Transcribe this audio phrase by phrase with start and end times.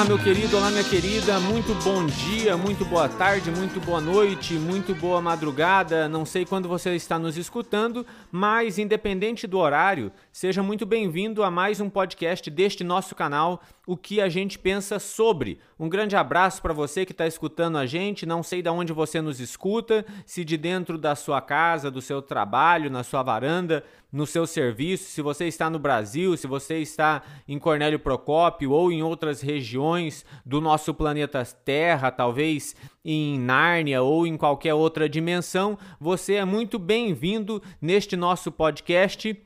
[0.00, 1.38] Olá, meu querido, olá, minha querida.
[1.40, 6.08] Muito bom dia, muito boa tarde, muito boa noite, muito boa madrugada.
[6.08, 11.50] Não sei quando você está nos escutando, mas independente do horário, seja muito bem-vindo a
[11.50, 15.58] mais um podcast deste nosso canal, O que a gente pensa sobre.
[15.78, 18.24] Um grande abraço para você que está escutando a gente.
[18.24, 22.22] Não sei de onde você nos escuta, se de dentro da sua casa, do seu
[22.22, 27.22] trabalho, na sua varanda, no seu serviço, se você está no Brasil, se você está
[27.46, 32.74] em Cornélio Procópio ou em outras regiões do nosso planeta Terra, talvez
[33.04, 39.36] em Nárnia ou em qualquer outra dimensão, você é muito bem-vindo neste nosso podcast.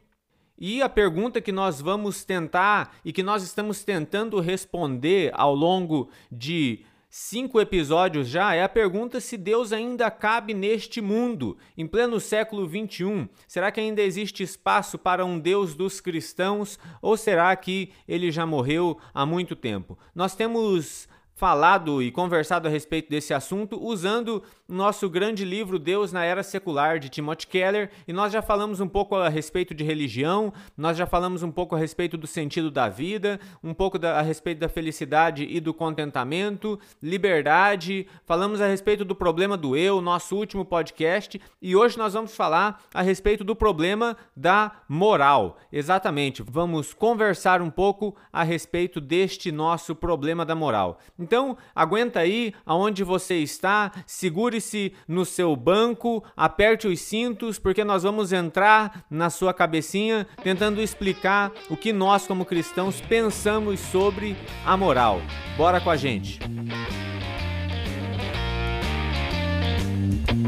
[0.56, 6.08] E a pergunta que nós vamos tentar e que nós estamos tentando responder ao longo
[6.30, 6.84] de
[7.16, 12.66] cinco episódios já é a pergunta se Deus ainda cabe neste mundo, em pleno século
[12.66, 13.28] 21.
[13.46, 18.44] Será que ainda existe espaço para um Deus dos cristãos ou será que ele já
[18.44, 19.96] morreu há muito tempo?
[20.12, 21.08] Nós temos
[21.44, 26.98] falado e conversado a respeito desse assunto usando nosso grande livro Deus na Era Secular
[26.98, 31.04] de Timothy Keller e nós já falamos um pouco a respeito de religião, nós já
[31.04, 34.70] falamos um pouco a respeito do sentido da vida, um pouco da, a respeito da
[34.70, 41.38] felicidade e do contentamento, liberdade, falamos a respeito do problema do eu, nosso último podcast,
[41.60, 45.58] e hoje nós vamos falar a respeito do problema da moral.
[45.70, 50.98] Exatamente, vamos conversar um pouco a respeito deste nosso problema da moral.
[51.18, 51.33] Então,
[51.74, 58.32] aguenta aí aonde você está, segure-se no seu banco, aperte os cintos, porque nós vamos
[58.32, 65.20] entrar na sua cabecinha tentando explicar o que nós, como cristãos, pensamos sobre a moral.
[65.56, 66.38] Bora com a gente!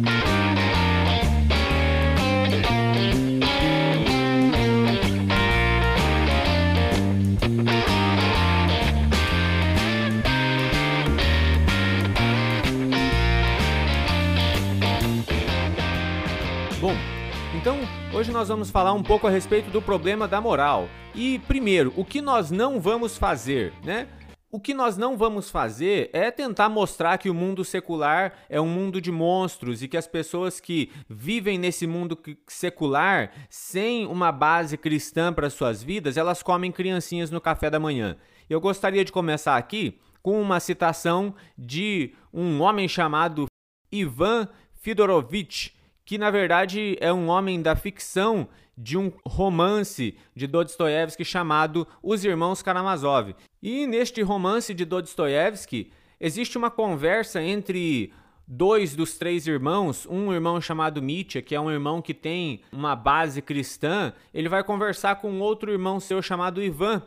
[0.07, 0.66] Bom,
[18.17, 20.89] hoje nós vamos falar um pouco a respeito do problema da moral.
[21.15, 24.09] E primeiro, o que nós não vamos fazer, né?
[24.51, 28.69] O que nós não vamos fazer é tentar mostrar que o mundo secular é um
[28.69, 32.19] mundo de monstros e que as pessoas que vivem nesse mundo
[32.49, 38.17] secular sem uma base cristã para suas vidas, elas comem criancinhas no café da manhã.
[38.49, 43.45] Eu gostaria de começar aqui com uma citação de um homem chamado
[43.93, 45.76] Ivan Fidorovich,
[46.07, 52.25] que na verdade é um homem da ficção de um romance de Dostoiévski chamado Os
[52.25, 53.35] Irmãos Karamazov.
[53.63, 55.91] E neste romance de Dostoiévski
[56.21, 58.13] existe uma conversa entre
[58.47, 62.95] dois dos três irmãos, um irmão chamado Mitya, que é um irmão que tem uma
[62.95, 67.03] base cristã, ele vai conversar com outro irmão seu chamado Ivan,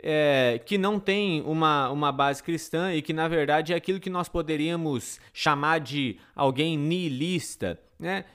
[0.00, 4.10] é, que não tem uma, uma base cristã e que, na verdade, é aquilo que
[4.10, 8.26] nós poderíamos chamar de alguém nihilista, né?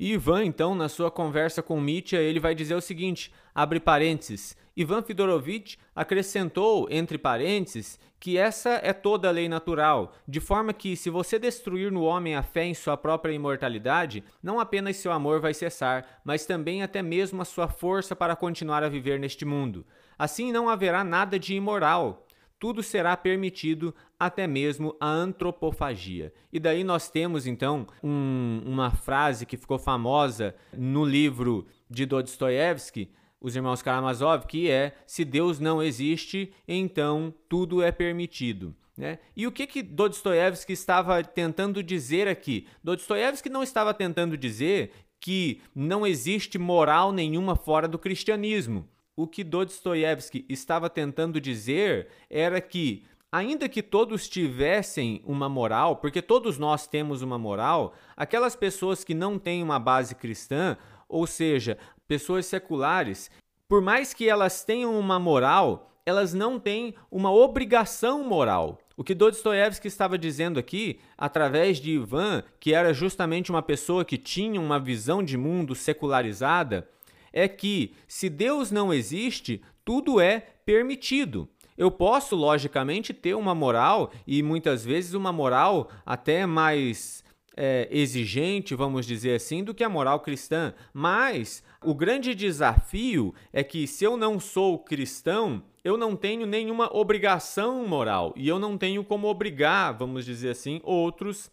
[0.00, 4.56] E Ivan, então, na sua conversa com Mitya, ele vai dizer o seguinte, abre parênteses,
[4.76, 10.94] Ivan Fidorovich acrescentou, entre parênteses, que essa é toda a lei natural, de forma que,
[10.94, 15.40] se você destruir no homem a fé em sua própria imortalidade, não apenas seu amor
[15.40, 19.84] vai cessar, mas também até mesmo a sua força para continuar a viver neste mundo.
[20.16, 22.27] Assim não haverá nada de imoral,
[22.58, 26.32] tudo será permitido, até mesmo a antropofagia.
[26.52, 33.10] E daí nós temos então um, uma frase que ficou famosa no livro de Dostoiévski,
[33.40, 38.74] Os Irmãos Karamazov, que é: se Deus não existe, então tudo é permitido.
[38.96, 39.20] Né?
[39.36, 42.66] E o que que Dostoiévski estava tentando dizer aqui?
[42.82, 44.90] Dostoiévski não estava tentando dizer
[45.20, 52.60] que não existe moral nenhuma fora do cristianismo o que Dostoiévski estava tentando dizer era
[52.60, 53.02] que,
[53.32, 59.14] ainda que todos tivessem uma moral, porque todos nós temos uma moral, aquelas pessoas que
[59.14, 60.76] não têm uma base cristã,
[61.08, 61.76] ou seja,
[62.06, 63.28] pessoas seculares,
[63.66, 68.78] por mais que elas tenham uma moral, elas não têm uma obrigação moral.
[68.96, 74.16] O que Dostoiévski estava dizendo aqui, através de Ivan, que era justamente uma pessoa que
[74.16, 76.88] tinha uma visão de mundo secularizada,
[77.32, 81.48] é que se Deus não existe, tudo é permitido.
[81.76, 87.22] Eu posso, logicamente, ter uma moral e muitas vezes uma moral até mais
[87.56, 90.72] é, exigente, vamos dizer assim, do que a moral cristã.
[90.92, 96.88] Mas o grande desafio é que se eu não sou cristão, eu não tenho nenhuma
[96.96, 101.50] obrigação moral e eu não tenho como obrigar, vamos dizer assim, outros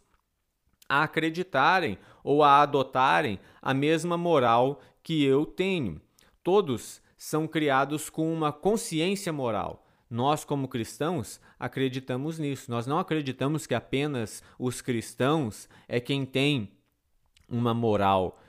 [0.87, 6.01] a acreditarem ou a adotarem a mesma moral que eu tenho.
[6.43, 9.85] Todos são criados com uma consciência moral.
[10.09, 12.71] Nós, como cristãos, acreditamos nisso.
[12.71, 16.71] Nós não acreditamos que apenas os cristãos é quem tem
[17.47, 18.41] uma moral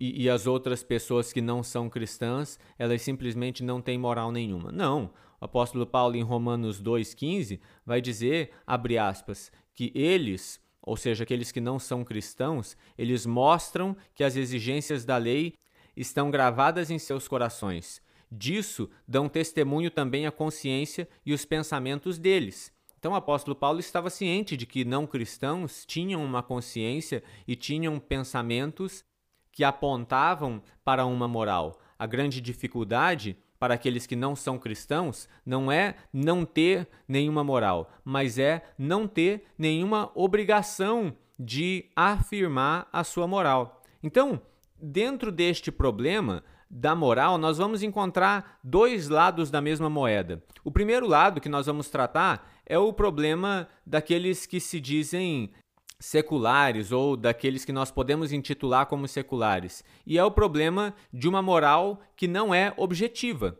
[0.00, 4.72] e, e, as outras pessoas que não são cristãs, elas simplesmente não têm moral nenhuma.
[4.72, 5.10] Não.
[5.40, 11.52] O apóstolo Paulo, em Romanos 2,15, vai dizer, abre aspas, que eles, ou seja, aqueles
[11.52, 15.54] que não são cristãos, eles mostram que as exigências da lei
[16.00, 18.00] estão gravadas em seus corações.
[18.30, 22.72] Disso dão testemunho também a consciência e os pensamentos deles.
[22.98, 27.98] Então o apóstolo Paulo estava ciente de que não cristãos tinham uma consciência e tinham
[27.98, 29.04] pensamentos
[29.52, 31.80] que apontavam para uma moral.
[31.98, 37.90] A grande dificuldade para aqueles que não são cristãos não é não ter nenhuma moral,
[38.04, 43.82] mas é não ter nenhuma obrigação de afirmar a sua moral.
[44.02, 44.40] Então,
[44.80, 50.42] dentro deste problema da moral, nós vamos encontrar dois lados da mesma moeda.
[50.62, 55.50] O primeiro lado que nós vamos tratar é o problema daqueles que se dizem
[55.98, 59.82] seculares ou daqueles que nós podemos intitular como seculares.
[60.06, 63.58] E é o problema de uma moral que não é objetiva.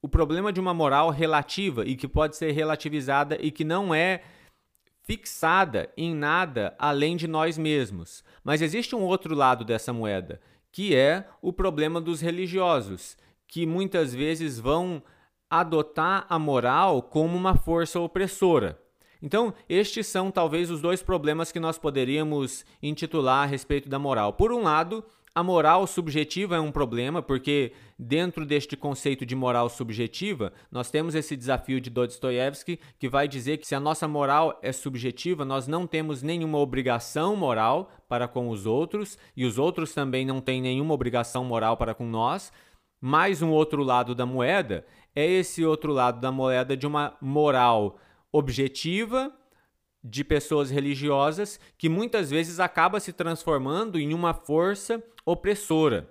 [0.00, 4.22] O problema de uma moral relativa e que pode ser relativizada e que não é
[5.04, 8.24] fixada em nada além de nós mesmos.
[8.42, 10.40] Mas existe um outro lado dessa moeda,
[10.70, 13.16] que é o problema dos religiosos,
[13.46, 15.02] que muitas vezes vão
[15.50, 18.80] adotar a moral como uma força opressora.
[19.20, 24.32] Então, estes são talvez os dois problemas que nós poderíamos intitular a respeito da moral.
[24.32, 29.68] Por um lado, a moral subjetiva é um problema, porque dentro deste conceito de moral
[29.70, 34.58] subjetiva, nós temos esse desafio de Dostoiévski, que vai dizer que se a nossa moral
[34.62, 39.94] é subjetiva, nós não temos nenhuma obrigação moral para com os outros, e os outros
[39.94, 42.52] também não têm nenhuma obrigação moral para com nós.
[43.00, 44.84] Mais um outro lado da moeda
[45.14, 47.98] é esse outro lado da moeda de uma moral
[48.30, 49.32] objetiva
[50.04, 56.08] de pessoas religiosas que muitas vezes acaba se transformando em uma força opressora.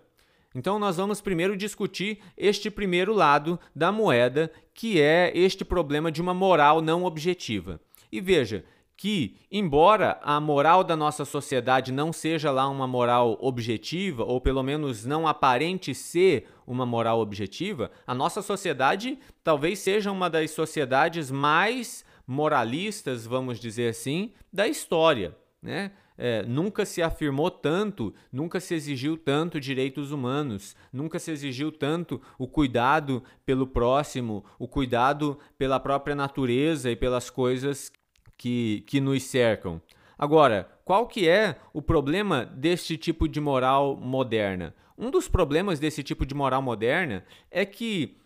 [0.54, 6.22] Então nós vamos primeiro discutir este primeiro lado da moeda, que é este problema de
[6.22, 7.80] uma moral não objetiva.
[8.12, 8.66] E veja,
[9.02, 14.62] que, embora a moral da nossa sociedade não seja lá uma moral objetiva, ou pelo
[14.62, 21.32] menos não aparente ser uma moral objetiva, a nossa sociedade talvez seja uma das sociedades
[21.32, 25.36] mais moralistas, vamos dizer assim, da história.
[25.60, 25.92] Né?
[26.18, 32.22] É, nunca se afirmou tanto, nunca se exigiu tanto direitos humanos, nunca se exigiu tanto
[32.38, 37.92] o cuidado pelo próximo, o cuidado pela própria natureza e pelas coisas
[38.38, 39.82] que, que nos cercam.
[40.18, 44.76] Agora, qual que é o problema deste tipo de moral moderna?
[44.98, 48.18] Um dos problemas desse tipo de moral moderna é que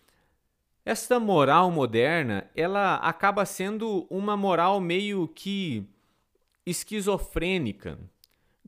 [0.86, 5.90] esta moral moderna, ela acaba sendo uma moral meio que
[6.66, 8.00] esquizofrênica.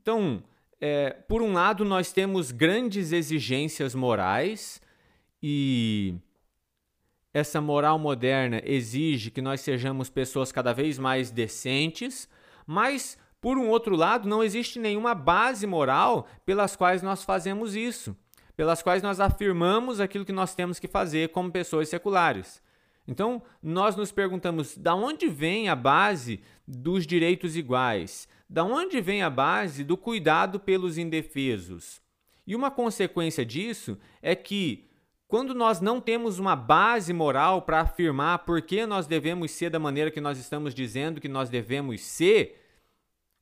[0.00, 0.42] Então,
[0.80, 4.80] é, por um lado, nós temos grandes exigências morais
[5.42, 6.14] e
[7.32, 12.28] essa moral moderna exige que nós sejamos pessoas cada vez mais decentes,
[12.66, 18.16] mas por um outro lado, não existe nenhuma base moral pelas quais nós fazemos isso
[18.58, 22.60] pelas quais nós afirmamos aquilo que nós temos que fazer como pessoas seculares.
[23.08, 28.28] Então, nós nos perguntamos: da onde vem a base dos direitos iguais?
[28.48, 32.02] Da onde vem a base do cuidado pelos indefesos?
[32.46, 34.86] E uma consequência disso é que,
[35.26, 39.78] quando nós não temos uma base moral para afirmar por que nós devemos ser da
[39.78, 42.62] maneira que nós estamos dizendo que nós devemos ser,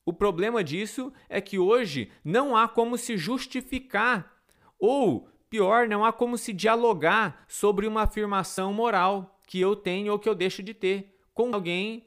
[0.05, 4.33] o problema disso é que hoje não há como se justificar
[4.79, 10.19] ou, pior, não há como se dialogar sobre uma afirmação moral que eu tenho ou
[10.19, 12.05] que eu deixo de ter com alguém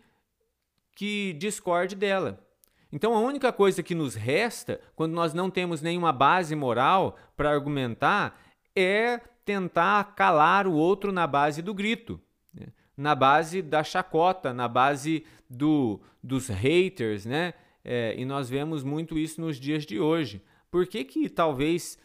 [0.96, 2.46] que discorde dela.
[2.92, 7.52] Então, a única coisa que nos resta, quando nós não temos nenhuma base moral para
[7.52, 8.40] argumentar,
[8.76, 12.20] é tentar calar o outro na base do grito,
[12.54, 12.68] né?
[12.98, 17.54] na base da chacota, na base do, dos haters, né?
[17.84, 20.44] É, e nós vemos muito isso nos dias de hoje.
[20.70, 21.98] Por que, que talvez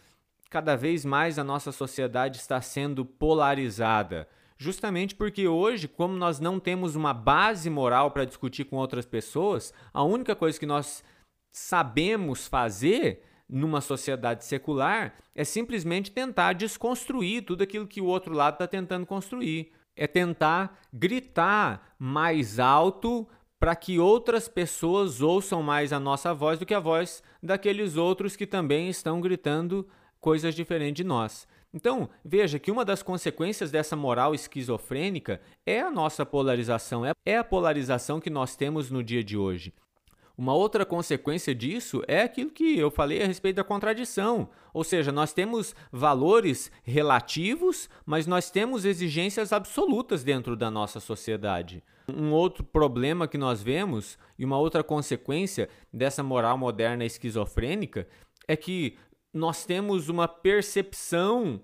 [0.54, 4.28] cada vez mais a nossa sociedade está sendo polarizada.
[4.56, 9.72] Justamente porque hoje, como nós não temos uma base moral para discutir com outras pessoas,
[9.92, 11.02] a única coisa que nós
[11.52, 18.54] sabemos fazer numa sociedade secular é simplesmente tentar desconstruir tudo aquilo que o outro lado
[18.54, 19.72] está tentando construir.
[19.96, 23.28] É tentar gritar mais alto
[23.60, 28.36] para que outras pessoas ouçam mais a nossa voz do que a voz daqueles outros
[28.36, 29.88] que também estão gritando
[30.20, 31.46] coisas diferentes de nós.
[31.74, 37.36] Então, veja que uma das consequências dessa moral esquizofrênica é a nossa polarização, é, é
[37.36, 39.74] a polarização que nós temos no dia de hoje.
[40.38, 44.48] Uma outra consequência disso é aquilo que eu falei a respeito da contradição.
[44.72, 51.82] Ou seja, nós temos valores relativos, mas nós temos exigências absolutas dentro da nossa sociedade.
[52.08, 58.06] Um outro problema que nós vemos e uma outra consequência dessa moral moderna esquizofrênica
[58.46, 58.96] é que
[59.34, 61.60] nós temos uma percepção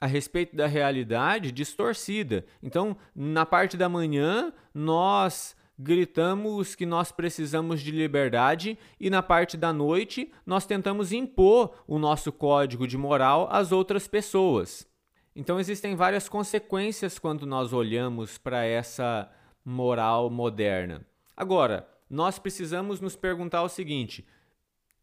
[0.00, 2.44] a respeito da realidade distorcida.
[2.62, 9.56] Então, na parte da manhã, nós gritamos que nós precisamos de liberdade e na parte
[9.56, 14.86] da noite nós tentamos impor o nosso código de moral às outras pessoas.
[15.34, 19.30] Então existem várias consequências quando nós olhamos para essa
[19.62, 21.04] moral moderna.
[21.36, 24.26] Agora, nós precisamos nos perguntar o seguinte,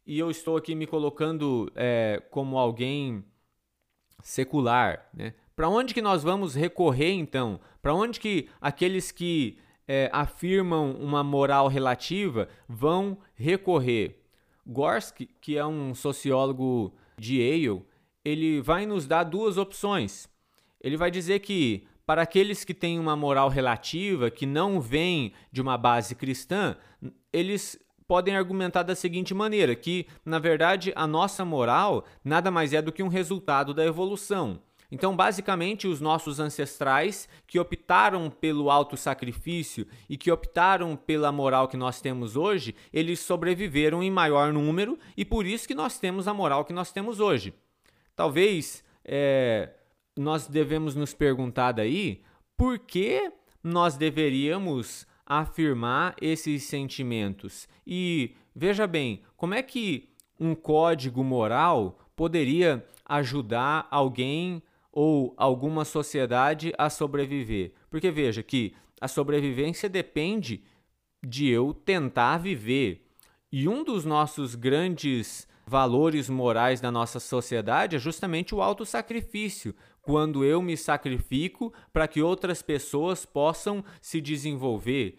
[0.05, 3.23] e eu estou aqui me colocando é, como alguém
[4.21, 5.33] secular, né?
[5.55, 7.59] Para onde que nós vamos recorrer então?
[7.81, 14.23] Para onde que aqueles que é, afirmam uma moral relativa vão recorrer.
[14.65, 17.83] Gorski, que é um sociólogo de Yale,
[18.23, 20.27] ele vai nos dar duas opções.
[20.81, 25.61] Ele vai dizer que para aqueles que têm uma moral relativa, que não vem de
[25.61, 26.75] uma base cristã,
[27.31, 27.79] eles
[28.13, 32.91] podem argumentar da seguinte maneira: que, na verdade, a nossa moral nada mais é do
[32.91, 34.61] que um resultado da evolução.
[34.91, 41.67] Então, basicamente, os nossos ancestrais que optaram pelo alto sacrifício e que optaram pela moral
[41.67, 46.27] que nós temos hoje, eles sobreviveram em maior número e por isso que nós temos
[46.27, 47.51] a moral que nós temos hoje.
[48.15, 49.71] Talvez é,
[50.15, 52.21] nós devemos nos perguntar daí
[52.55, 53.31] por que
[53.63, 55.07] nós deveríamos
[55.39, 57.67] afirmar esses sentimentos.
[57.85, 60.09] E veja bem, como é que
[60.39, 64.61] um código moral poderia ajudar alguém
[64.91, 67.73] ou alguma sociedade a sobreviver.
[67.89, 70.63] Porque veja que a sobrevivência depende
[71.25, 73.07] de eu tentar viver.
[73.51, 79.73] E um dos nossos grandes valores morais da nossa sociedade é justamente o autossacrifício,
[80.03, 85.17] quando eu me sacrifico para que outras pessoas possam se desenvolver,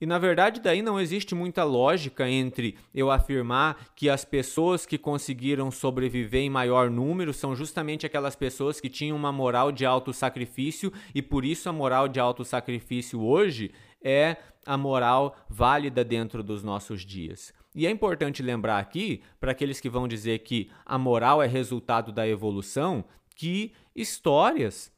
[0.00, 4.96] e na verdade, daí não existe muita lógica entre eu afirmar que as pessoas que
[4.96, 10.92] conseguiram sobreviver em maior número são justamente aquelas pessoas que tinham uma moral de autossacrifício
[11.12, 17.04] e por isso a moral de autossacrifício hoje é a moral válida dentro dos nossos
[17.04, 17.52] dias.
[17.74, 22.12] E é importante lembrar aqui, para aqueles que vão dizer que a moral é resultado
[22.12, 23.04] da evolução,
[23.38, 24.92] que histórias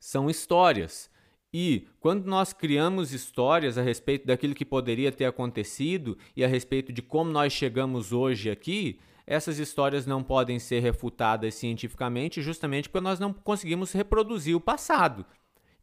[0.00, 1.10] são histórias.
[1.52, 6.92] E quando nós criamos histórias a respeito daquilo que poderia ter acontecido e a respeito
[6.92, 13.04] de como nós chegamos hoje aqui, essas histórias não podem ser refutadas cientificamente justamente porque
[13.04, 15.26] nós não conseguimos reproduzir o passado.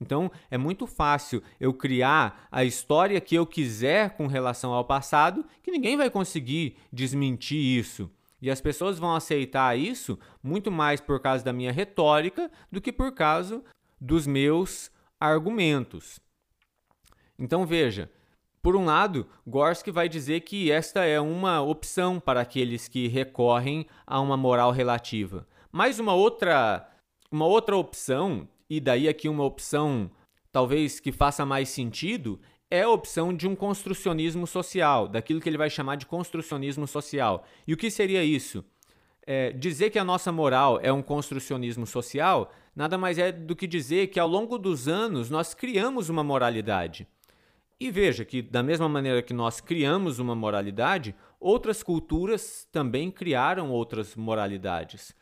[0.01, 5.45] Então, é muito fácil eu criar a história que eu quiser com relação ao passado,
[5.61, 8.09] que ninguém vai conseguir desmentir isso.
[8.45, 12.91] E as pessoas vão aceitar isso muito mais por causa da minha retórica do que
[12.91, 13.63] por causa
[13.99, 16.19] dos meus argumentos.
[17.39, 18.07] Então veja,
[18.61, 23.87] por um lado, Gorski vai dizer que esta é uma opção para aqueles que recorrem
[24.05, 25.47] a uma moral relativa.
[25.71, 26.87] Mas uma outra,
[27.31, 30.11] uma outra opção, e daí aqui uma opção
[30.51, 35.57] talvez que faça mais sentido, é a opção de um construcionismo social, daquilo que ele
[35.57, 37.45] vai chamar de construcionismo social.
[37.67, 38.63] E o que seria isso?
[39.27, 43.65] É, dizer que a nossa moral é um construcionismo social nada mais é do que
[43.65, 47.07] dizer que ao longo dos anos nós criamos uma moralidade.
[47.79, 53.69] E veja que, da mesma maneira que nós criamos uma moralidade, outras culturas também criaram
[53.69, 55.15] outras moralidades.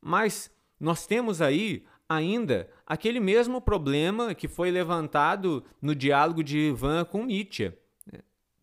[0.00, 7.04] Mas nós temos aí ainda aquele mesmo problema que foi levantado no diálogo de Ivan
[7.04, 7.72] com Nietzsche.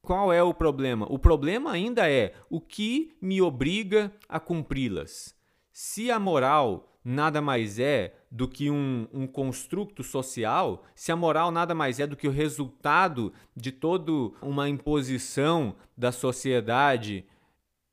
[0.02, 1.06] Qual é o problema?
[1.10, 5.34] O problema ainda é o que me obriga a cumpri-las.
[5.72, 11.52] Se a moral nada mais é do que um, um construto social, se a moral
[11.52, 17.26] nada mais é do que o resultado de toda uma imposição da sociedade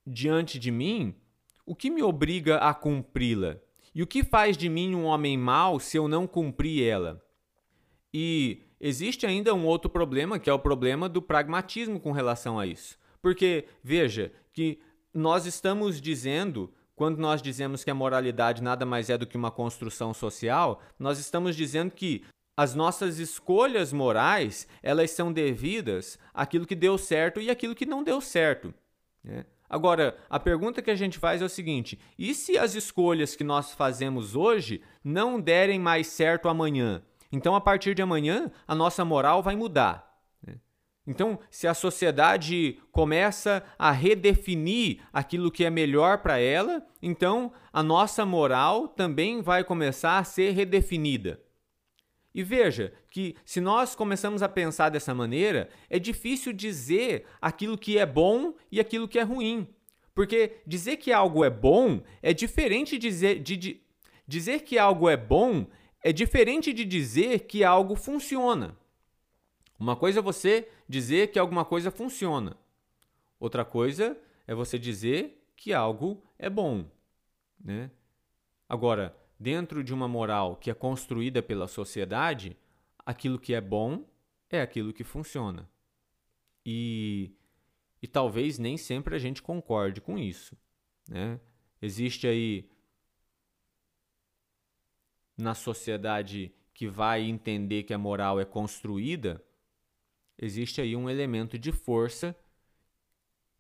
[0.06, 1.14] diante de mim,
[1.66, 3.58] o que me obriga a cumpri-la?
[3.94, 7.22] E o que faz de mim um homem mau se eu não cumprir ela?
[8.12, 12.66] E existe ainda um outro problema, que é o problema do pragmatismo com relação a
[12.66, 12.98] isso.
[13.20, 14.80] Porque, veja, que
[15.12, 19.50] nós estamos dizendo quando nós dizemos que a moralidade nada mais é do que uma
[19.50, 26.74] construção social, nós estamos dizendo que as nossas escolhas morais elas são devidas àquilo que
[26.74, 28.74] deu certo e àquilo que não deu certo.
[29.24, 29.46] Né?
[29.70, 33.44] Agora, a pergunta que a gente faz é o seguinte: e se as escolhas que
[33.44, 37.00] nós fazemos hoje não derem mais certo amanhã?
[37.30, 40.18] Então, a partir de amanhã, a nossa moral vai mudar.
[40.44, 40.56] Né?
[41.06, 47.80] Então, se a sociedade começa a redefinir aquilo que é melhor para ela, então a
[47.80, 51.40] nossa moral também vai começar a ser redefinida.
[52.34, 57.98] E veja que se nós começamos a pensar dessa maneira, é difícil dizer aquilo que
[57.98, 59.66] é bom e aquilo que é ruim.
[60.14, 63.80] Porque dizer que algo é bom é diferente de dizer, de, de,
[64.26, 65.66] dizer que algo é bom
[66.02, 68.76] é diferente de dizer que algo funciona.
[69.78, 72.56] Uma coisa é você dizer que alguma coisa funciona.
[73.38, 76.84] Outra coisa é você dizer que algo é bom.
[77.58, 77.90] Né?
[78.68, 82.54] Agora, dentro de uma moral que é construída pela sociedade,
[82.98, 84.04] aquilo que é bom
[84.50, 85.66] é aquilo que funciona.
[86.64, 87.32] E,
[88.02, 90.54] e talvez nem sempre a gente concorde com isso.
[91.08, 91.40] Né?
[91.80, 92.68] Existe aí
[95.38, 99.42] na sociedade que vai entender que a moral é construída,
[100.36, 102.36] existe aí um elemento de força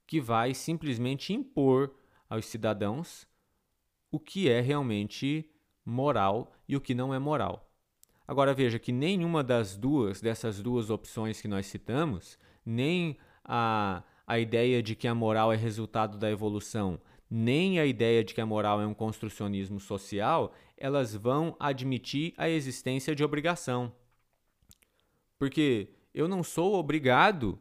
[0.06, 1.94] que vai simplesmente impor
[2.28, 3.26] aos cidadãos
[4.10, 5.48] o que é realmente
[5.84, 7.70] moral e o que não é moral.
[8.26, 14.38] Agora veja que nenhuma das duas, dessas duas opções que nós citamos, nem a, a
[14.38, 18.46] ideia de que a moral é resultado da evolução, nem a ideia de que a
[18.46, 23.92] moral é um construcionismo social, elas vão admitir a existência de obrigação.
[25.38, 27.58] Porque eu não sou obrigado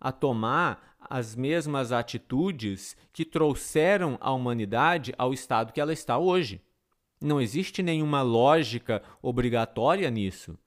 [0.00, 6.60] a tomar as mesmas atitudes que trouxeram a humanidade ao estado que ela está hoje.
[7.22, 10.58] Não existe nenhuma lógica obrigatória nisso.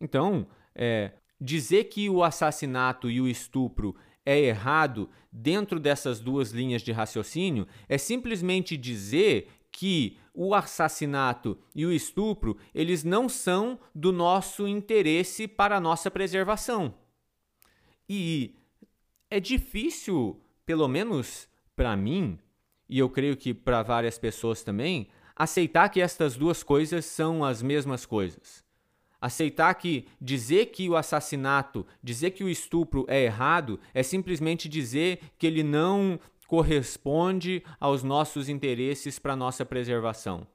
[0.00, 6.82] Então, é, dizer que o assassinato e o estupro é errado dentro dessas duas linhas
[6.82, 14.12] de raciocínio é simplesmente dizer que o assassinato e o estupro eles não são do
[14.12, 16.94] nosso interesse para a nossa preservação.
[18.08, 18.56] E
[19.30, 22.38] é difícil, pelo menos para mim,
[22.88, 25.08] e eu creio que para várias pessoas também,
[25.40, 28.62] aceitar que estas duas coisas são as mesmas coisas.
[29.18, 35.18] Aceitar que dizer que o assassinato, dizer que o estupro é errado, é simplesmente dizer
[35.38, 40.46] que ele não corresponde aos nossos interesses para nossa preservação.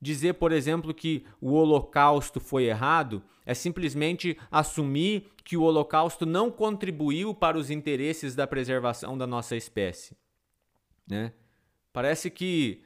[0.00, 6.50] Dizer, por exemplo, que o Holocausto foi errado é simplesmente assumir que o Holocausto não
[6.50, 10.16] contribuiu para os interesses da preservação da nossa espécie.
[11.06, 11.34] Né?
[11.92, 12.85] Parece que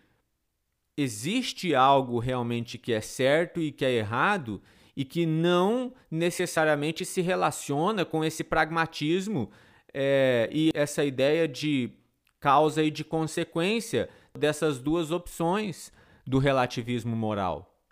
[1.00, 4.60] existe algo realmente que é certo e que é errado
[4.96, 9.50] e que não necessariamente se relaciona com esse pragmatismo
[9.94, 11.90] é, e essa ideia de
[12.38, 14.08] causa e de consequência
[14.38, 15.92] dessas duas opções
[16.26, 17.82] do relativismo moral.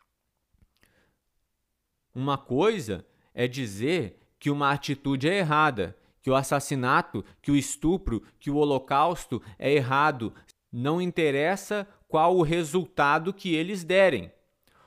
[2.15, 8.23] Uma coisa é dizer que uma atitude é errada, que o assassinato, que o estupro,
[8.39, 10.35] que o holocausto é errado.
[10.71, 14.33] Não interessa qual o resultado que eles derem.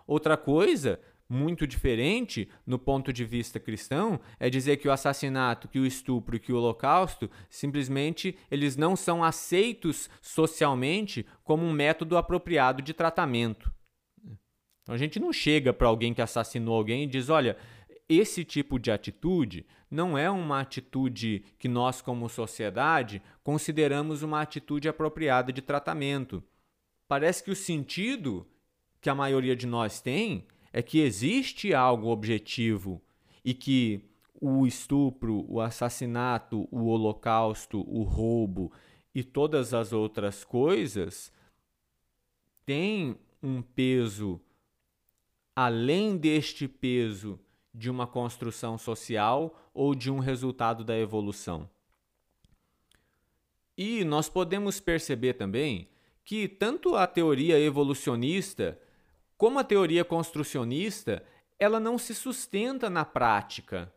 [0.05, 5.79] Outra coisa, muito diferente no ponto de vista cristão, é dizer que o assassinato, que
[5.79, 12.81] o estupro que o holocausto simplesmente eles não são aceitos socialmente como um método apropriado
[12.81, 13.71] de tratamento.
[14.83, 17.55] Então a gente não chega para alguém que assassinou alguém e diz: olha,
[18.09, 24.89] esse tipo de atitude não é uma atitude que nós, como sociedade, consideramos uma atitude
[24.89, 26.43] apropriada de tratamento.
[27.11, 28.47] Parece que o sentido
[29.01, 33.01] que a maioria de nós tem é que existe algo objetivo
[33.43, 38.71] e que o estupro, o assassinato, o holocausto, o roubo
[39.13, 41.33] e todas as outras coisas
[42.65, 44.39] têm um peso
[45.53, 47.37] além deste peso
[47.73, 51.69] de uma construção social ou de um resultado da evolução.
[53.77, 55.90] E nós podemos perceber também
[56.23, 58.79] que tanto a teoria evolucionista
[59.37, 61.23] como a teoria construcionista,
[61.57, 63.91] ela não se sustenta na prática.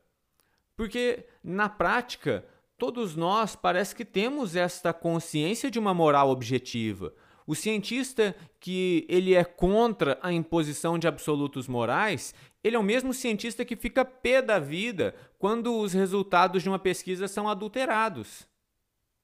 [0.75, 2.45] Porque na prática,
[2.79, 7.15] todos nós parece que temos esta consciência de uma moral objetiva.
[7.47, 13.13] O cientista que ele é contra a imposição de absolutos morais, ele é o mesmo
[13.13, 18.49] cientista que fica pé da vida quando os resultados de uma pesquisa são adulterados.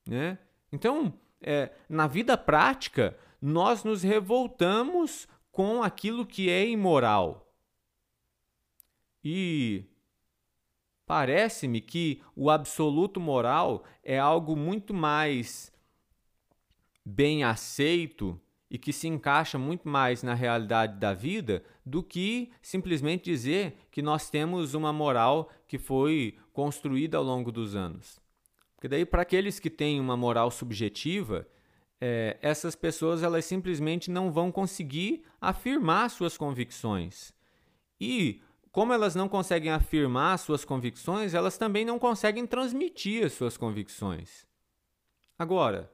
[0.07, 0.39] Né?
[0.71, 7.53] Então, é, na vida prática, nós nos revoltamos com aquilo que é imoral.
[9.25, 9.85] E
[11.07, 15.73] parece-me que o absoluto moral é algo muito mais
[17.05, 23.25] bem aceito e que se encaixa muito mais na realidade da vida do que simplesmente
[23.25, 28.21] dizer que nós temos uma moral que foi construída ao longo dos anos.
[28.81, 31.47] Porque daí para aqueles que têm uma moral subjetiva,
[32.01, 37.35] é, essas pessoas elas simplesmente não vão conseguir afirmar suas convicções.
[38.01, 38.41] E
[38.73, 44.47] como elas não conseguem afirmar suas convicções, elas também não conseguem transmitir as suas convicções.
[45.39, 45.93] Agora,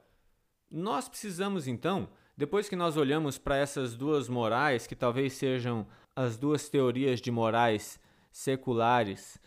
[0.71, 6.37] nós precisamos então, depois que nós olhamos para essas duas morais, que talvez sejam as
[6.37, 7.99] duas teorias de morais
[8.31, 9.37] seculares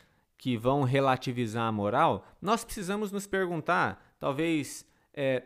[0.40, 5.42] que vão relativizar a moral, nós precisamos nos perguntar, talvez, é,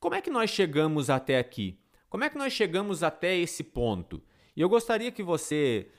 [0.00, 1.78] como é que nós chegamos até aqui?
[2.08, 4.22] Como é que nós chegamos até esse ponto?
[4.56, 5.90] E eu gostaria que você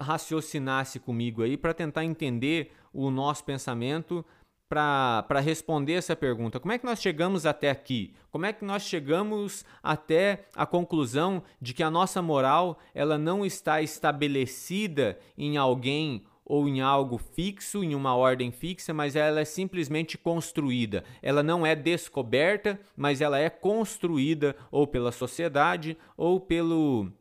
[0.00, 4.24] raciocinasse comigo aí para tentar entender o nosso pensamento
[4.70, 6.58] para responder essa pergunta.
[6.58, 8.14] Como é que nós chegamos até aqui?
[8.30, 13.44] Como é que nós chegamos até a conclusão de que a nossa moral ela não
[13.44, 19.44] está estabelecida em alguém ou em algo fixo, em uma ordem fixa, mas ela é
[19.44, 21.04] simplesmente construída.
[21.20, 27.12] Ela não é descoberta, mas ela é construída ou pela sociedade ou pelo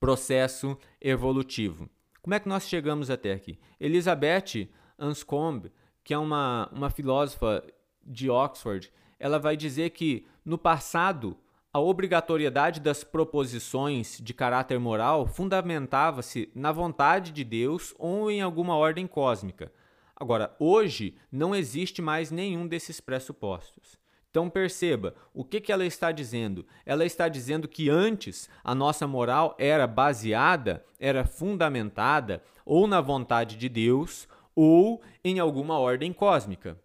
[0.00, 1.88] processo evolutivo.
[2.20, 3.58] Como é que nós chegamos até aqui?
[3.78, 5.70] Elizabeth Anscombe,
[6.02, 7.64] que é uma, uma filósofa
[8.04, 11.36] de Oxford, ela vai dizer que no passado
[11.74, 18.76] a obrigatoriedade das proposições de caráter moral fundamentava-se na vontade de Deus ou em alguma
[18.76, 19.72] ordem cósmica.
[20.14, 23.98] Agora, hoje não existe mais nenhum desses pressupostos.
[24.30, 26.66] Então perceba, o que, que ela está dizendo?
[26.84, 33.56] Ela está dizendo que antes a nossa moral era baseada, era fundamentada ou na vontade
[33.56, 36.78] de Deus ou em alguma ordem cósmica.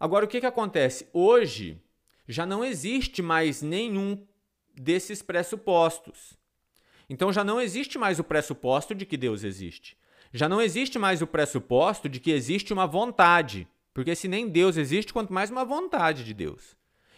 [0.00, 1.08] Agora, o que, que acontece?
[1.12, 1.80] Hoje
[2.26, 4.16] já não existe mais nenhum
[4.74, 6.34] desses pressupostos.
[7.08, 9.96] Então já não existe mais o pressuposto de que Deus existe.
[10.32, 14.76] Já não existe mais o pressuposto de que existe uma vontade, porque se nem Deus
[14.76, 16.74] existe, quanto mais uma vontade de Deus.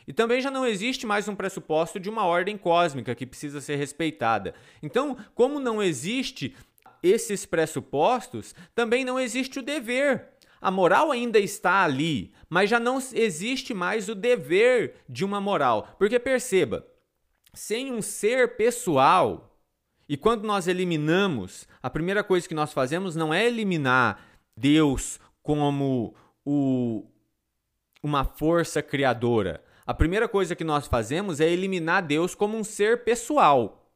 [0.06, 3.76] E também já não existe mais um pressuposto de uma ordem cósmica que precisa ser
[3.76, 4.54] respeitada.
[4.82, 6.54] Então, como não existe
[7.02, 10.28] esses pressupostos, também não existe o dever.
[10.60, 15.94] A moral ainda está ali, mas já não existe mais o dever de uma moral.
[15.98, 16.86] Porque perceba,
[17.54, 19.54] sem um ser pessoal,
[20.08, 24.20] e quando nós eliminamos, a primeira coisa que nós fazemos não é eliminar
[24.56, 26.14] Deus como
[26.44, 27.04] o,
[28.02, 29.64] uma força criadora.
[29.86, 33.90] A primeira coisa que nós fazemos é eliminar Deus como um ser pessoal.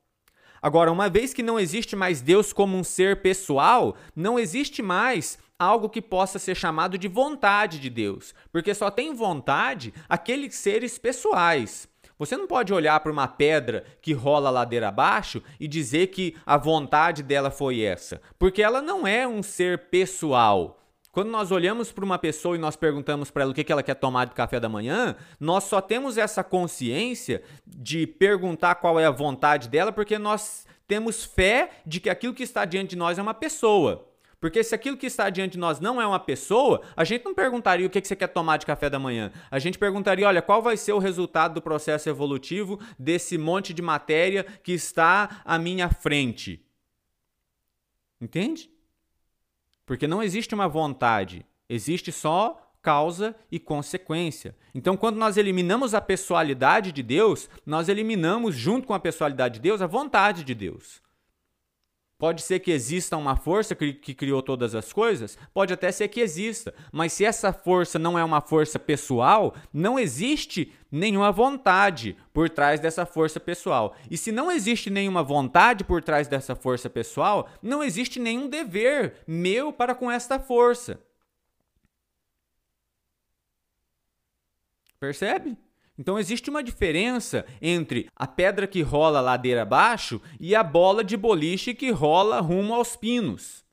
[0.61, 5.39] Agora, uma vez que não existe mais Deus como um ser pessoal, não existe mais
[5.59, 10.99] algo que possa ser chamado de vontade de Deus, porque só tem vontade aqueles seres
[10.99, 11.89] pessoais.
[12.19, 16.57] Você não pode olhar para uma pedra que rola ladeira abaixo e dizer que a
[16.57, 20.79] vontade dela foi essa, porque ela não é um ser pessoal.
[21.13, 23.95] Quando nós olhamos para uma pessoa e nós perguntamos para ela o que ela quer
[23.95, 29.11] tomar de café da manhã, nós só temos essa consciência de perguntar qual é a
[29.11, 33.23] vontade dela porque nós temos fé de que aquilo que está diante de nós é
[33.23, 34.08] uma pessoa.
[34.41, 37.35] Porque se aquilo que está diante de nós não é uma pessoa, a gente não
[37.35, 39.33] perguntaria o que você quer tomar de café da manhã.
[39.51, 43.83] A gente perguntaria, olha, qual vai ser o resultado do processo evolutivo desse monte de
[43.83, 46.65] matéria que está à minha frente.
[48.21, 48.71] Entende?
[49.85, 54.57] Porque não existe uma vontade, existe só causa e consequência.
[54.75, 59.61] Então, quando nós eliminamos a pessoalidade de Deus, nós eliminamos, junto com a pessoalidade de
[59.61, 61.03] Deus, a vontade de Deus.
[62.19, 65.39] Pode ser que exista uma força que, que, criou todas as coisas?
[65.55, 66.75] Pode até ser que exista.
[66.91, 72.81] Mas se essa força não é uma força pessoal, não existe nenhuma vontade por trás
[72.81, 73.95] dessa força pessoal.
[74.11, 79.23] E se não existe nenhuma vontade por trás dessa força pessoal, não existe nenhum dever
[79.25, 81.01] meu para com esta força.
[84.99, 85.57] Percebe?
[85.99, 91.17] Então existe uma diferença entre a pedra que rola ladeira abaixo e a bola de
[91.17, 93.65] boliche que rola rumo aos pinos.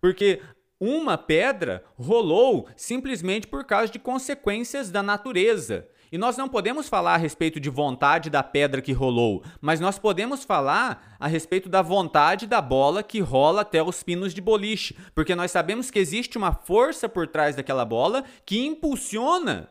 [0.00, 0.40] Porque
[0.80, 5.86] uma pedra rolou simplesmente por causa de consequências da natureza.
[6.10, 9.96] E nós não podemos falar a respeito de vontade da pedra que rolou, mas nós
[9.96, 14.96] podemos falar a respeito da vontade da bola que rola até os pinos de boliche,
[15.14, 19.70] porque nós sabemos que existe uma força por trás daquela bola que impulsiona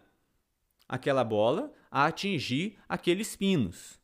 [0.87, 3.99] aquela bola a atingir aqueles pinos.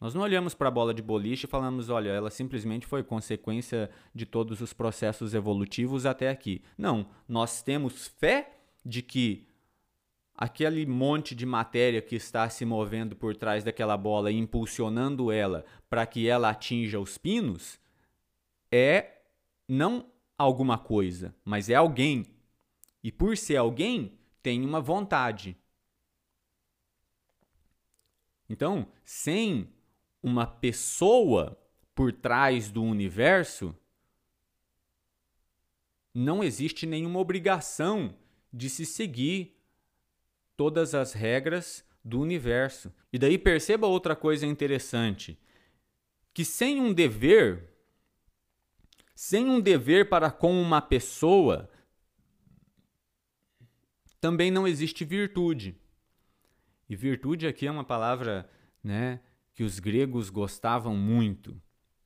[0.00, 3.90] Nós não olhamos para a bola de boliche e falamos, olha, ela simplesmente foi consequência
[4.14, 6.62] de todos os processos evolutivos até aqui.
[6.76, 9.48] Não, nós temos fé de que
[10.36, 15.64] aquele monte de matéria que está se movendo por trás daquela bola e impulsionando ela
[15.88, 17.80] para que ela atinja os pinos,
[18.70, 19.22] é
[19.66, 22.26] não alguma coisa, mas é alguém.
[23.02, 25.56] E por ser alguém, tem uma vontade.
[28.48, 29.72] Então, sem
[30.22, 31.60] uma pessoa
[31.94, 33.74] por trás do universo,
[36.14, 38.16] não existe nenhuma obrigação
[38.52, 39.56] de se seguir
[40.56, 42.92] todas as regras do universo.
[43.12, 45.38] E daí perceba outra coisa interessante,
[46.32, 47.70] que sem um dever,
[49.14, 51.68] sem um dever para com uma pessoa,
[54.20, 55.78] também não existe virtude.
[56.88, 58.48] E virtude aqui é uma palavra,
[58.82, 59.20] né,
[59.52, 61.60] que os gregos gostavam muito.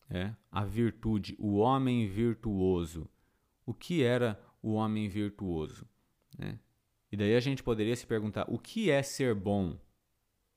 [0.09, 3.09] É, a virtude, o homem virtuoso.
[3.65, 5.87] O que era o homem virtuoso?
[6.37, 6.59] Né?
[7.13, 9.79] E daí a gente poderia se perguntar: o que é ser bom?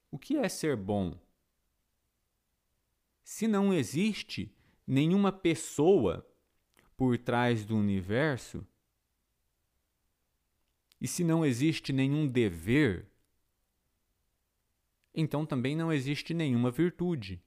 [0.10, 1.20] O que é ser bom?
[3.24, 4.52] Se não existe
[4.86, 6.28] nenhuma pessoa
[6.98, 8.66] por trás do universo,
[11.00, 13.08] e se não existe nenhum dever,
[15.14, 17.42] então também não existe nenhuma virtude.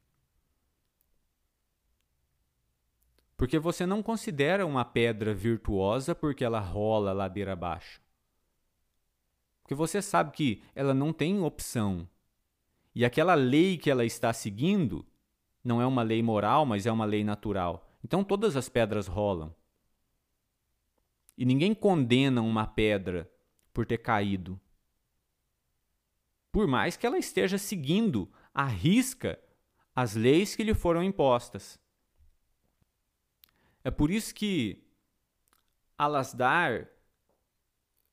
[3.36, 8.00] Porque você não considera uma pedra virtuosa porque ela rola ladeira abaixo.
[9.62, 12.08] Porque você sabe que ela não tem opção.
[12.94, 15.04] E aquela lei que ela está seguindo
[15.62, 17.86] não é uma lei moral, mas é uma lei natural.
[18.02, 19.54] Então todas as pedras rolam.
[21.36, 23.30] E ninguém condena uma pedra
[23.74, 24.58] por ter caído.
[26.56, 29.38] Por mais que ela esteja seguindo à risca
[29.94, 31.78] as leis que lhe foram impostas.
[33.84, 34.82] É por isso que
[35.98, 36.90] Alasdair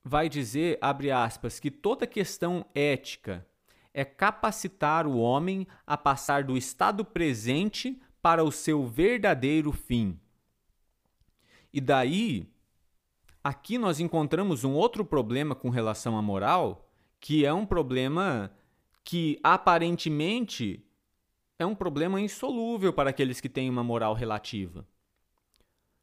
[0.03, 3.47] vai dizer, abre aspas, que toda questão ética
[3.93, 10.19] é capacitar o homem a passar do estado presente para o seu verdadeiro fim.
[11.71, 12.53] E daí,
[13.41, 16.82] aqui nós encontramos um outro problema com relação à moral,
[17.23, 18.51] que é um problema
[19.01, 20.85] que aparentemente
[21.57, 24.85] é um problema insolúvel para aqueles que têm uma moral relativa.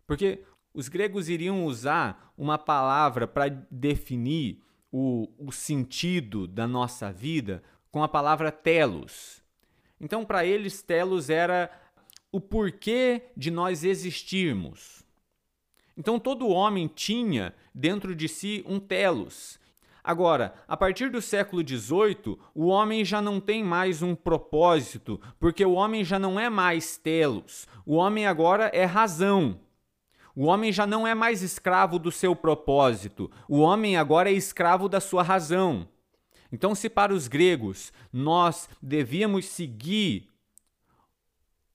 [0.07, 7.63] Porque os gregos iriam usar uma palavra para definir o, o sentido da nossa vida
[7.91, 9.43] com a palavra telos.
[10.01, 11.71] Então, para eles, telos era
[12.33, 15.05] o porquê de nós existirmos.
[15.99, 19.60] Então, todo homem tinha dentro de si um telos.
[20.03, 25.65] Agora, a partir do século XVIII, o homem já não tem mais um propósito, porque
[25.65, 27.69] o homem já não é mais telos.
[27.85, 29.61] O homem agora é razão.
[30.35, 34.89] O homem já não é mais escravo do seu propósito, o homem agora é escravo
[34.89, 35.89] da sua razão.
[36.53, 40.29] Então, se para os gregos nós devíamos seguir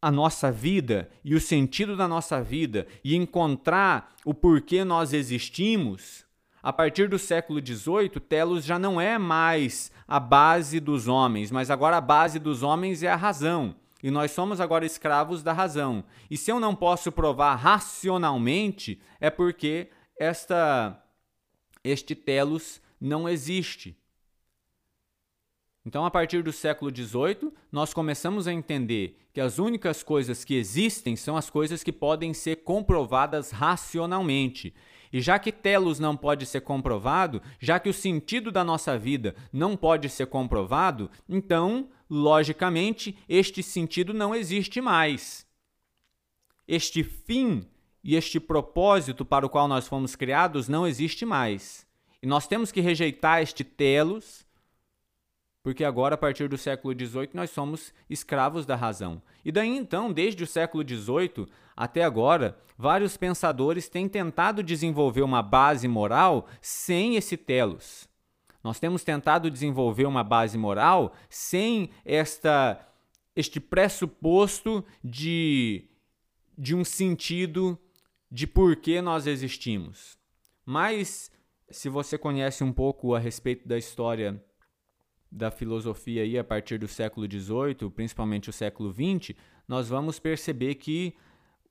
[0.02, 6.25] a nossa vida e o sentido da nossa vida e encontrar o porquê nós existimos,
[6.65, 11.69] a partir do século XVIII, Telos já não é mais a base dos homens, mas
[11.69, 13.75] agora a base dos homens é a razão.
[14.01, 16.04] E nós somos agora escravos da razão.
[16.28, 20.99] E se eu não posso provar racionalmente, é porque esta
[21.84, 23.95] este telos não existe.
[25.86, 30.56] Então, a partir do século XVIII, nós começamos a entender que as únicas coisas que
[30.56, 34.73] existem são as coisas que podem ser comprovadas racionalmente.
[35.15, 39.34] E já que telos não pode ser comprovado, já que o sentido da nossa vida
[39.49, 45.47] não pode ser comprovado, então logicamente, este sentido não existe mais.
[46.67, 47.65] Este fim
[48.04, 51.88] e este propósito para o qual nós fomos criados não existe mais.
[52.21, 54.45] E nós temos que rejeitar este telos,
[55.63, 59.21] porque agora, a partir do século XVIII, nós somos escravos da razão.
[59.45, 65.42] E daí então, desde o século XVIII até agora, vários pensadores têm tentado desenvolver uma
[65.42, 68.08] base moral sem esse telos.
[68.64, 72.82] Nós temos tentado desenvolver uma base moral sem esta
[73.36, 75.84] este pressuposto de,
[76.58, 77.78] de um sentido
[78.32, 80.18] de por que nós existimos.
[80.66, 81.30] Mas,
[81.70, 84.42] se você conhece um pouco a respeito da história
[85.30, 89.36] da filosofia aí a partir do século XVIII, principalmente o século XX,
[89.68, 91.14] nós vamos perceber que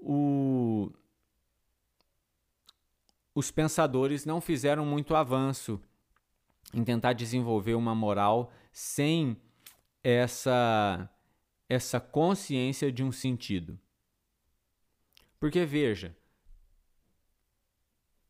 [0.05, 0.93] o,
[3.35, 5.81] os pensadores não fizeram muito avanço
[6.73, 9.37] em tentar desenvolver uma moral sem
[10.03, 11.09] essa
[11.67, 13.81] essa consciência de um sentido.
[15.41, 16.15] Porque veja,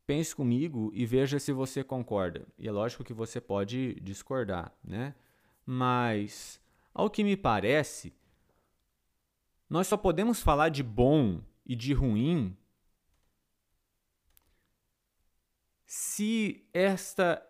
[0.07, 2.47] pense comigo e veja se você concorda.
[2.57, 5.13] E é lógico que você pode discordar, né?
[5.65, 6.61] Mas,
[6.93, 8.13] ao que me parece,
[9.69, 12.55] nós só podemos falar de bom e de ruim
[15.85, 17.41] se esta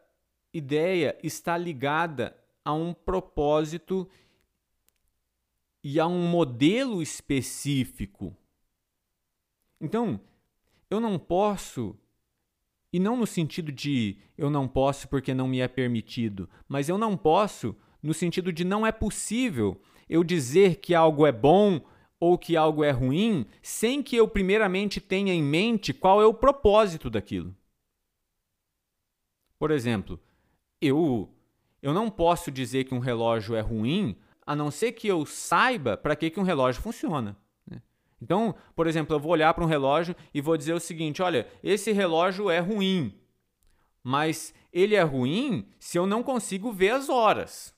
[0.54, 4.10] ideia está ligada a um propósito
[5.84, 8.36] e a um modelo específico.
[9.80, 10.19] Então,
[10.89, 11.95] eu não posso,
[12.91, 16.97] e não no sentido de eu não posso porque não me é permitido, mas eu
[16.97, 21.82] não posso no sentido de não é possível eu dizer que algo é bom
[22.26, 26.34] ou que algo é ruim sem que eu primeiramente tenha em mente qual é o
[26.34, 27.56] propósito daquilo.
[29.60, 30.20] Por exemplo,
[30.82, 31.30] eu
[31.84, 35.96] eu não posso dizer que um relógio é ruim a não ser que eu saiba
[35.96, 37.38] para que, que um relógio funciona.
[37.68, 37.80] Né?
[38.20, 41.48] Então, por exemplo, eu vou olhar para um relógio e vou dizer o seguinte: olha,
[41.64, 43.14] esse relógio é ruim,
[44.04, 47.75] mas ele é ruim se eu não consigo ver as horas.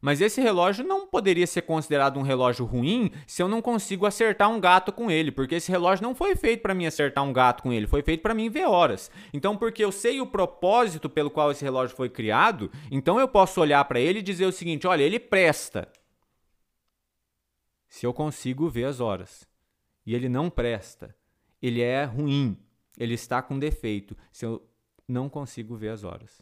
[0.00, 4.48] Mas esse relógio não poderia ser considerado um relógio ruim se eu não consigo acertar
[4.48, 7.62] um gato com ele, porque esse relógio não foi feito para mim acertar um gato
[7.62, 9.10] com ele, foi feito para mim ver horas.
[9.32, 13.60] Então, porque eu sei o propósito pelo qual esse relógio foi criado, então eu posso
[13.60, 15.86] olhar para ele e dizer o seguinte: olha, ele presta.
[17.88, 19.48] Se eu consigo ver as horas.
[20.06, 21.14] E ele não presta.
[21.60, 22.56] Ele é ruim.
[22.96, 24.16] Ele está com defeito.
[24.32, 24.66] Se eu
[25.06, 26.40] não consigo ver as horas.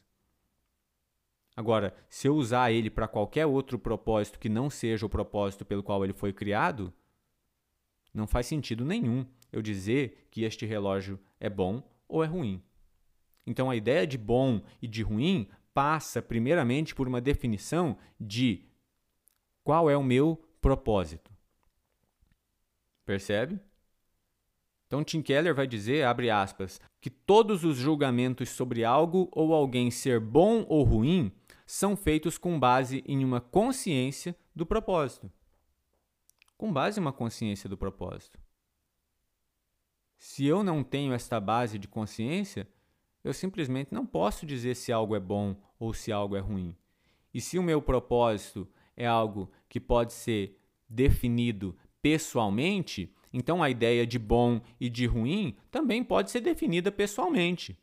[1.59, 5.83] Agora, se eu usar ele para qualquer outro propósito que não seja o propósito pelo
[5.83, 6.95] qual ele foi criado,
[8.15, 12.63] não faz sentido nenhum eu dizer que este relógio é bom ou é ruim.
[13.45, 18.65] Então a ideia de bom e de ruim passa primeiramente por uma definição de
[19.65, 21.33] qual é o meu propósito.
[23.05, 23.59] Percebe?
[24.87, 29.91] Então Tim Keller vai dizer, abre aspas, que todos os julgamentos sobre algo ou alguém
[29.91, 31.33] ser bom ou ruim
[31.71, 35.31] são feitos com base em uma consciência do propósito.
[36.57, 38.41] Com base em uma consciência do propósito.
[40.17, 42.67] Se eu não tenho esta base de consciência,
[43.23, 46.75] eu simplesmente não posso dizer se algo é bom ou se algo é ruim.
[47.35, 54.07] E se o meu propósito é algo que pode ser definido pessoalmente, então a ideia
[54.07, 57.79] de bom e de ruim também pode ser definida pessoalmente.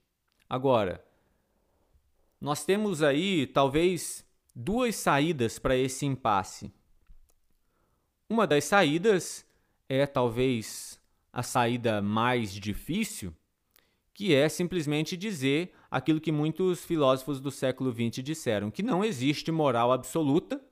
[0.49, 1.05] Agora,
[2.39, 6.71] nós temos aí talvez duas saídas para esse impasse.
[8.29, 9.45] Uma das saídas
[9.87, 10.99] é talvez
[11.31, 13.33] a saída mais difícil,
[14.13, 19.51] que é simplesmente dizer aquilo que muitos filósofos do século XX disseram, que não existe
[19.51, 20.63] moral absoluta,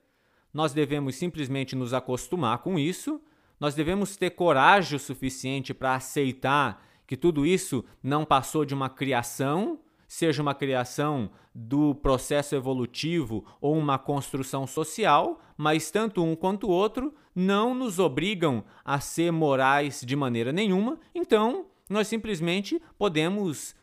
[0.52, 3.20] nós devemos simplesmente nos acostumar com isso,
[3.60, 8.88] nós devemos ter coragem o suficiente para aceitar que tudo isso não passou de uma
[8.88, 9.78] criação
[10.14, 16.70] seja uma criação do processo evolutivo ou uma construção social, mas tanto um quanto o
[16.70, 23.74] outro não nos obrigam a ser morais de maneira nenhuma, então nós simplesmente podemos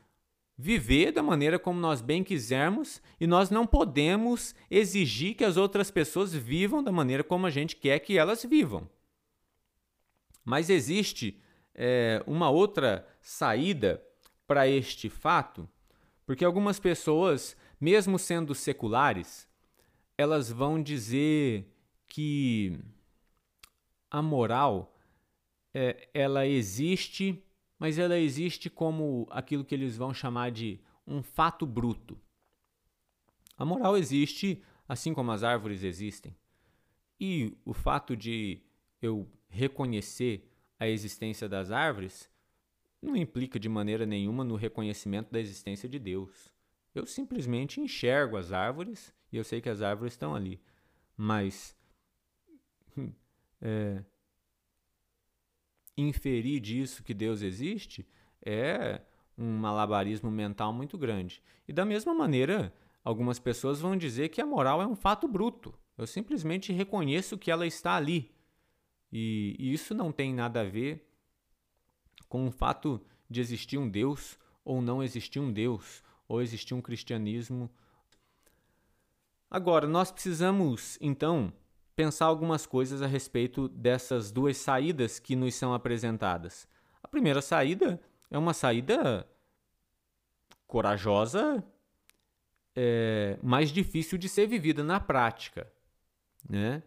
[0.57, 5.91] viver da maneira como nós bem quisermos e nós não podemos exigir que as outras
[5.91, 8.89] pessoas vivam da maneira como a gente quer que elas vivam.
[10.45, 11.41] Mas existe
[11.75, 14.01] é, uma outra saída
[14.47, 15.67] para este fato
[16.25, 19.47] porque algumas pessoas, mesmo sendo seculares,
[20.17, 21.67] elas vão dizer
[22.07, 22.79] que
[24.09, 24.95] a moral
[25.73, 27.43] é, ela existe,
[27.79, 32.19] mas ela existe como aquilo que eles vão chamar de um fato bruto.
[33.57, 36.35] A moral existe assim como as árvores existem.
[37.19, 38.61] E o fato de
[39.01, 42.29] eu reconhecer a existência das árvores
[43.01, 46.53] não implica de maneira nenhuma no reconhecimento da existência de Deus.
[46.93, 50.61] Eu simplesmente enxergo as árvores e eu sei que as árvores estão ali.
[51.17, 51.75] Mas
[52.95, 53.11] hum,
[53.61, 54.03] é,
[55.97, 58.07] inferir disso que Deus existe
[58.43, 59.01] é
[59.37, 61.41] um malabarismo mental muito grande.
[61.67, 62.73] E da mesma maneira,
[63.03, 65.73] algumas pessoas vão dizer que a moral é um fato bruto.
[65.97, 68.31] Eu simplesmente reconheço que ela está ali.
[69.11, 71.10] E isso não tem nada a ver
[72.27, 76.81] com o fato de existir um Deus ou não existir um Deus, ou existir um
[76.81, 77.69] cristianismo.
[79.49, 81.51] Agora, nós precisamos, então,
[81.95, 86.67] pensar algumas coisas a respeito dessas duas saídas que nos são apresentadas.
[87.03, 87.99] A primeira saída
[88.29, 89.27] é uma saída
[90.65, 91.63] corajosa,
[92.73, 95.69] é, mais difícil de ser vivida na prática.
[96.47, 96.81] Né?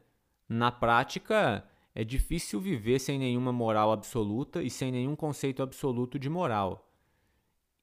[0.49, 1.63] Na prática,
[1.95, 6.93] é difícil viver sem nenhuma moral absoluta e sem nenhum conceito absoluto de moral.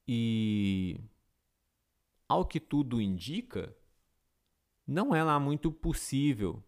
[0.05, 0.99] E
[2.27, 3.73] ao que tudo indica,
[4.85, 6.61] não é lá muito possível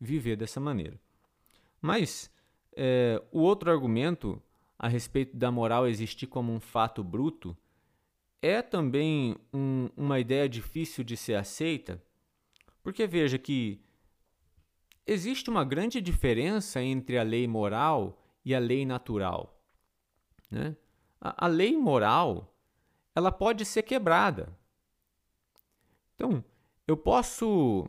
[0.00, 1.00] viver dessa maneira.
[1.80, 2.30] Mas
[2.74, 4.42] é, o outro argumento
[4.78, 7.56] a respeito da moral existir como um fato bruto
[8.42, 12.02] é também um, uma ideia difícil de ser aceita,
[12.82, 13.80] porque veja que
[15.06, 19.60] existe uma grande diferença entre a lei moral e a lei natural.
[20.50, 20.76] Né?
[21.20, 22.52] A, a lei moral
[23.14, 24.54] ela pode ser quebrada.
[26.14, 26.44] Então,
[26.86, 27.88] eu posso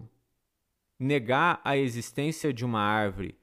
[0.99, 3.37] negar a existência de uma árvore,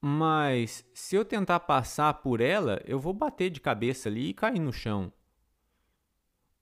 [0.00, 4.58] mas se eu tentar passar por ela, eu vou bater de cabeça ali e cair
[4.58, 5.12] no chão.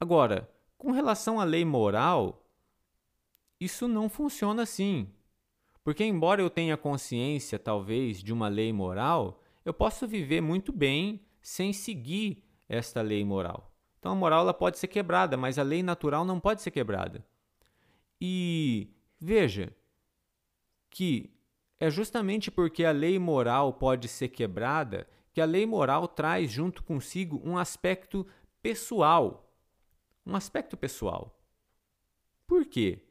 [0.01, 2.47] Agora, com relação à lei moral,
[3.61, 5.11] isso não funciona assim.
[5.87, 11.25] Porque, embora eu tenha consciência, talvez, de uma lei moral, eu posso viver muito bem
[11.41, 13.73] sem seguir esta lei moral.
[13.97, 17.25] Então, a moral ela pode ser quebrada, mas a lei natural não pode ser quebrada.
[18.21, 19.73] E veja
[20.91, 21.33] que
[21.79, 26.83] é justamente porque a lei moral pode ser quebrada que a lei moral traz junto
[26.83, 28.27] consigo um aspecto
[28.61, 29.57] pessoal.
[30.27, 31.41] Um aspecto pessoal.
[32.45, 33.05] Por quê?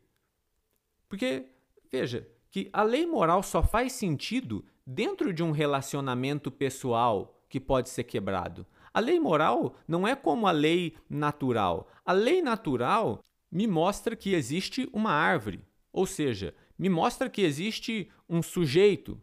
[1.07, 1.45] Porque,
[1.89, 7.89] veja, que a lei moral só faz sentido dentro de um relacionamento pessoal que pode
[7.89, 8.65] ser quebrado.
[8.93, 11.89] A lei moral não é como a lei natural.
[12.05, 18.09] A lei natural me mostra que existe uma árvore, ou seja, me mostra que existe
[18.29, 19.21] um sujeito.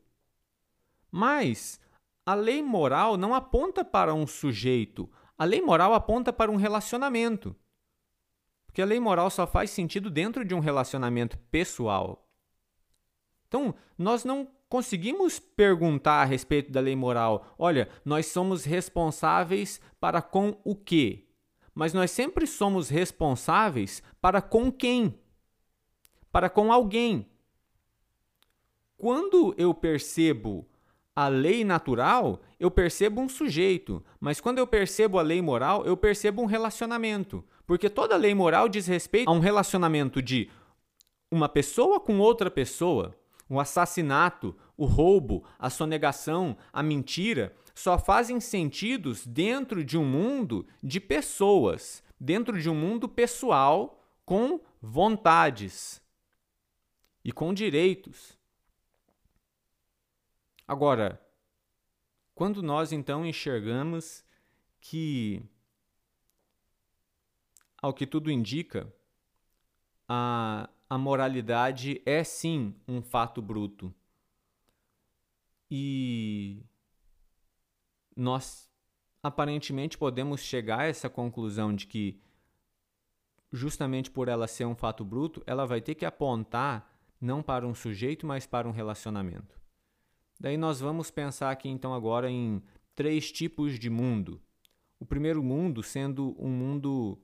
[1.10, 1.80] Mas
[2.26, 5.08] a lei moral não aponta para um sujeito,
[5.38, 7.56] a lei moral aponta para um relacionamento.
[8.66, 12.28] Porque a lei moral só faz sentido dentro de um relacionamento pessoal.
[13.52, 20.22] Então, nós não conseguimos perguntar a respeito da lei moral, olha, nós somos responsáveis para
[20.22, 21.26] com o quê?
[21.74, 25.20] Mas nós sempre somos responsáveis para com quem?
[26.32, 27.28] Para com alguém.
[28.96, 30.66] Quando eu percebo
[31.14, 35.94] a lei natural, eu percebo um sujeito, mas quando eu percebo a lei moral, eu
[35.94, 37.44] percebo um relacionamento.
[37.66, 40.48] Porque toda lei moral diz respeito a um relacionamento de
[41.30, 43.14] uma pessoa com outra pessoa.
[43.52, 50.66] O assassinato, o roubo, a sonegação, a mentira só fazem sentidos dentro de um mundo
[50.82, 56.00] de pessoas, dentro de um mundo pessoal com vontades
[57.22, 58.38] e com direitos.
[60.66, 61.20] Agora,
[62.34, 64.24] quando nós então enxergamos
[64.80, 65.42] que,
[67.76, 68.90] ao que tudo indica,
[70.08, 73.94] a, a moralidade é sim um fato bruto.
[75.70, 76.62] E
[78.14, 78.70] nós
[79.22, 82.20] aparentemente podemos chegar a essa conclusão de que,
[83.50, 87.74] justamente por ela ser um fato bruto, ela vai ter que apontar não para um
[87.74, 89.58] sujeito, mas para um relacionamento.
[90.38, 92.62] Daí nós vamos pensar aqui então agora em
[92.94, 94.42] três tipos de mundo.
[95.00, 97.18] O primeiro mundo sendo um mundo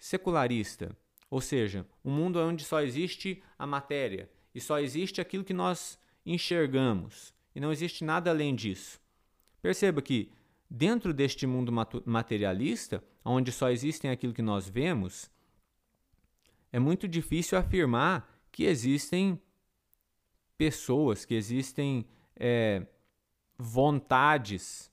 [0.00, 0.98] secularista,
[1.34, 5.98] ou seja, um mundo onde só existe a matéria e só existe aquilo que nós
[6.24, 9.00] enxergamos e não existe nada além disso.
[9.60, 10.30] Perceba que
[10.70, 11.72] dentro deste mundo
[12.06, 15.28] materialista, onde só existem aquilo que nós vemos,
[16.70, 19.42] é muito difícil afirmar que existem
[20.56, 22.06] pessoas, que existem
[22.36, 22.86] é,
[23.58, 24.88] vontades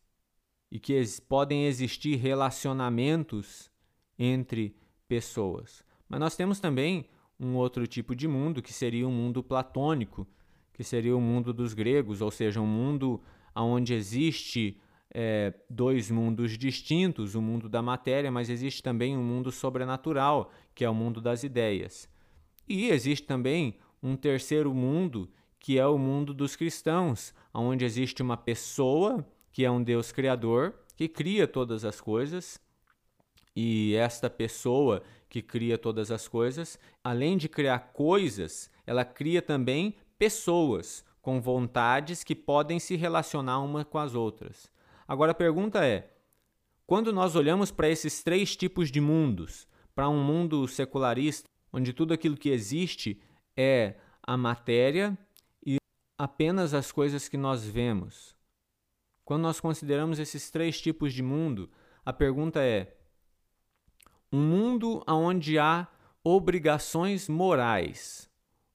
[0.72, 3.72] e que podem existir relacionamentos
[4.18, 4.76] entre
[5.08, 5.86] pessoas.
[6.12, 7.06] Mas nós temos também
[7.40, 10.28] um outro tipo de mundo, que seria um mundo platônico,
[10.74, 13.22] que seria o mundo dos gregos, ou seja, um mundo
[13.56, 14.78] onde existe
[15.14, 20.84] é, dois mundos distintos, o mundo da matéria, mas existe também um mundo sobrenatural, que
[20.84, 22.10] é o mundo das ideias.
[22.68, 28.36] E existe também um terceiro mundo, que é o mundo dos cristãos, onde existe uma
[28.36, 32.60] pessoa que é um Deus criador, que cria todas as coisas,
[33.56, 39.96] e esta pessoa que cria todas as coisas, além de criar coisas, ela cria também
[40.18, 44.72] pessoas com vontades que podem se relacionar uma com as outras.
[45.08, 46.12] Agora a pergunta é:
[46.86, 52.14] quando nós olhamos para esses três tipos de mundos, para um mundo secularista, onde tudo
[52.14, 53.22] aquilo que existe
[53.56, 55.18] é a matéria
[56.22, 58.36] apenas as coisas que nós vemos.
[59.26, 61.68] Quando nós consideramos esses três tipos de mundo,
[62.06, 62.96] a pergunta é:
[64.32, 65.88] um mundo onde há
[66.24, 68.30] obrigações morais,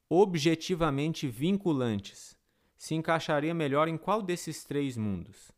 [0.09, 2.37] objetivamente vinculantes,
[2.77, 5.51] se encaixaria melhor em qual desses três mundos?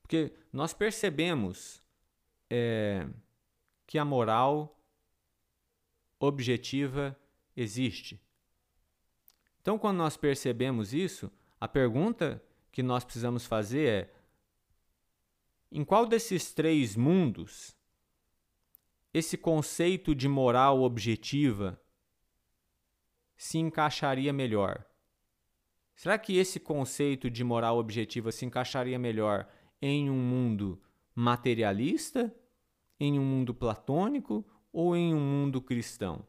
[0.00, 1.82] Porque nós percebemos
[2.48, 3.06] é,
[3.86, 4.80] que a moral
[6.20, 7.18] objetiva
[7.56, 8.20] existe.
[9.60, 14.14] Então, quando nós percebemos isso, a pergunta que nós precisamos fazer é:
[15.70, 17.77] em qual desses três mundos
[19.12, 21.80] esse conceito de moral objetiva
[23.36, 24.84] se encaixaria melhor?
[25.94, 29.48] Será que esse conceito de moral objetiva se encaixaria melhor
[29.80, 30.80] em um mundo
[31.14, 32.34] materialista,
[33.00, 36.24] em um mundo platônico ou em um mundo cristão?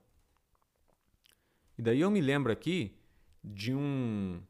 [1.78, 2.98] E daí eu me lembro aqui
[3.44, 4.42] de um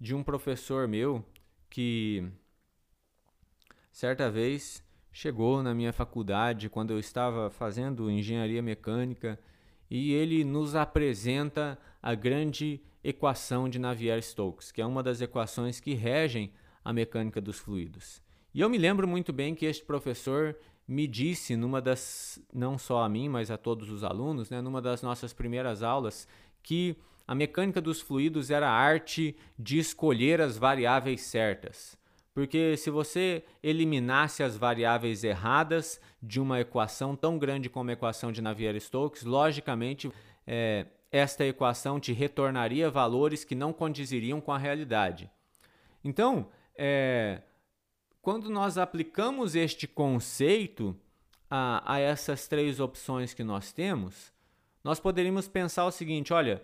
[0.00, 1.24] de um professor meu
[1.68, 2.30] que
[3.90, 4.84] certa vez
[5.18, 9.36] chegou na minha faculdade quando eu estava fazendo engenharia mecânica
[9.90, 15.92] e ele nos apresenta a grande equação de Navier-Stokes, que é uma das equações que
[15.92, 16.52] regem
[16.84, 18.22] a mecânica dos fluidos.
[18.54, 20.56] E eu me lembro muito bem que este professor
[20.86, 24.80] me disse numa das não só a mim, mas a todos os alunos, né, numa
[24.80, 26.28] das nossas primeiras aulas,
[26.62, 26.96] que
[27.26, 31.98] a mecânica dos fluidos era a arte de escolher as variáveis certas.
[32.34, 38.30] Porque se você eliminasse as variáveis erradas de uma equação tão grande como a equação
[38.30, 40.10] de Navier-Stokes, logicamente
[40.46, 45.30] é, esta equação te retornaria valores que não condiziriam com a realidade.
[46.04, 47.42] Então, é,
[48.20, 50.96] quando nós aplicamos este conceito
[51.50, 54.32] a, a essas três opções que nós temos,
[54.84, 56.62] nós poderíamos pensar o seguinte: olha,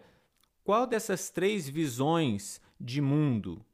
[0.63, 3.65] qual dessas três visões de mundo,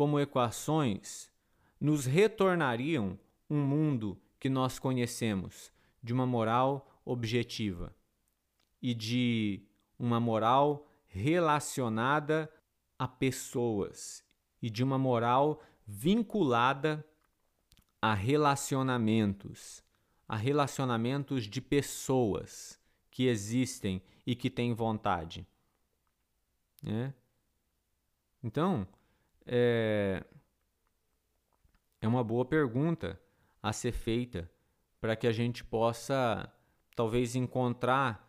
[0.00, 1.30] como equações,
[1.78, 3.20] nos retornariam
[3.50, 5.70] um mundo que nós conhecemos
[6.02, 7.94] de uma moral objetiva
[8.80, 9.62] e de
[9.98, 12.50] uma moral relacionada
[12.98, 14.24] a pessoas
[14.62, 17.06] e de uma moral vinculada
[18.00, 19.84] a relacionamentos,
[20.26, 22.80] a relacionamentos de pessoas
[23.10, 25.46] que existem e que têm vontade.
[26.82, 27.12] Né?
[28.42, 28.88] Então,
[29.46, 30.24] é,
[32.00, 33.20] é uma boa pergunta
[33.62, 34.50] a ser feita
[35.00, 36.52] para que a gente possa,
[36.94, 38.28] talvez, encontrar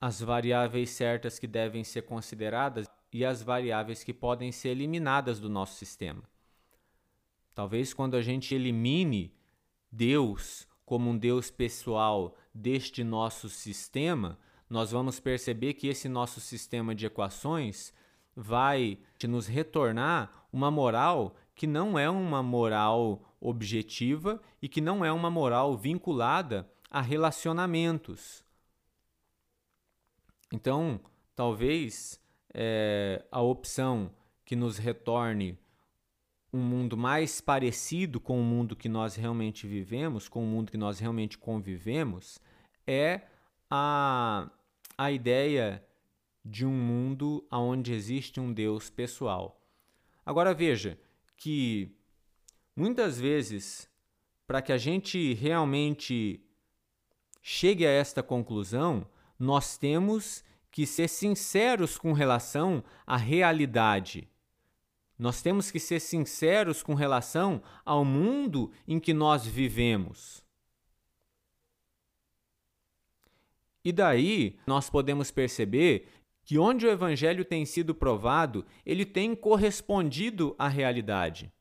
[0.00, 5.48] as variáveis certas que devem ser consideradas e as variáveis que podem ser eliminadas do
[5.48, 6.22] nosso sistema.
[7.54, 9.34] Talvez quando a gente elimine
[9.90, 14.38] Deus como um Deus pessoal deste nosso sistema,
[14.68, 17.92] nós vamos perceber que esse nosso sistema de equações
[18.36, 25.10] vai nos retornar uma moral que não é uma moral objetiva e que não é
[25.10, 28.44] uma moral vinculada a relacionamentos.
[30.52, 31.00] Então,
[31.34, 32.20] talvez
[32.52, 34.10] é, a opção
[34.44, 35.58] que nos retorne
[36.52, 40.78] um mundo mais parecido com o mundo que nós realmente vivemos, com o mundo que
[40.78, 42.38] nós realmente convivemos,
[42.86, 43.22] é
[43.70, 44.48] a,
[44.96, 45.84] a ideia
[46.48, 49.60] de um mundo onde existe um Deus pessoal.
[50.24, 50.98] Agora veja
[51.36, 51.92] que
[52.74, 53.90] muitas vezes,
[54.46, 56.40] para que a gente realmente
[57.42, 64.28] chegue a esta conclusão, nós temos que ser sinceros com relação à realidade.
[65.18, 70.44] Nós temos que ser sinceros com relação ao mundo em que nós vivemos.
[73.84, 76.08] E daí nós podemos perceber
[76.46, 81.52] que onde o evangelho tem sido provado, ele tem correspondido à realidade.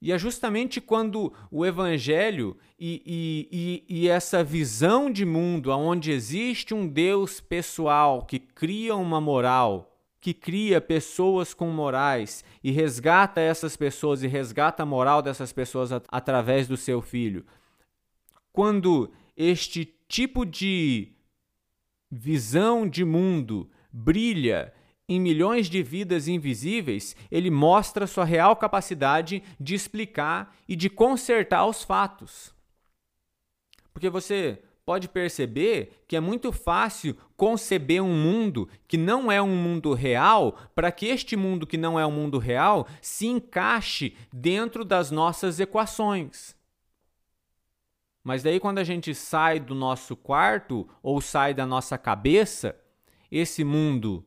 [0.00, 6.12] E é justamente quando o Evangelho e, e, e, e, essa visão de mundo, onde
[6.12, 13.40] existe um Deus pessoal que cria uma moral, que cria pessoas com morais e resgata
[13.40, 17.44] essas pessoas e resgata a moral dessas pessoas at através do seu filho.
[18.52, 21.17] Quando este tipo de
[22.10, 24.72] visão de mundo brilha
[25.08, 31.66] em milhões de vidas invisíveis, ele mostra sua real capacidade de explicar e de consertar
[31.66, 32.54] os fatos.
[33.92, 39.56] Porque você pode perceber que é muito fácil conceber um mundo que não é um
[39.56, 44.84] mundo real, para que este mundo que não é um mundo real se encaixe dentro
[44.84, 46.57] das nossas equações.
[48.22, 52.78] Mas daí, quando a gente sai do nosso quarto ou sai da nossa cabeça,
[53.30, 54.24] esse mundo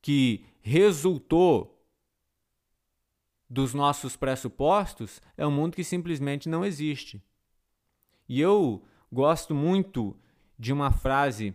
[0.00, 1.74] que resultou
[3.48, 7.22] dos nossos pressupostos é um mundo que simplesmente não existe.
[8.28, 10.16] E eu gosto muito
[10.58, 11.54] de uma frase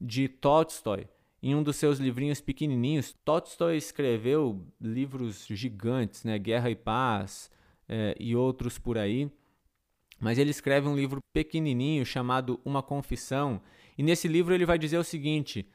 [0.00, 1.08] de Tolstói
[1.42, 3.14] em um dos seus livrinhos pequenininhos.
[3.24, 6.38] Tolstói escreveu livros gigantes, né?
[6.38, 7.50] Guerra e Paz
[7.88, 9.30] é, e outros por aí.
[10.20, 13.60] Mas ele escreve um livro pequenininho chamado Uma Confissão,
[13.96, 15.68] e nesse livro ele vai dizer o seguinte: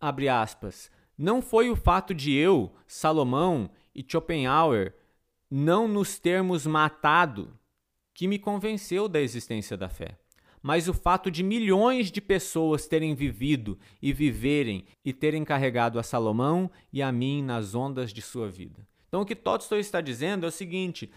[0.00, 4.94] abre aspas, não foi o fato de eu, Salomão e Schopenhauer
[5.50, 7.58] não nos termos matado
[8.14, 10.18] que me convenceu da existência da fé,
[10.62, 16.02] mas o fato de milhões de pessoas terem vivido e viverem e terem carregado a
[16.02, 18.86] Salomão e a mim nas ondas de sua vida.
[19.08, 21.10] Então, o que Tolstói está dizendo é o seguinte: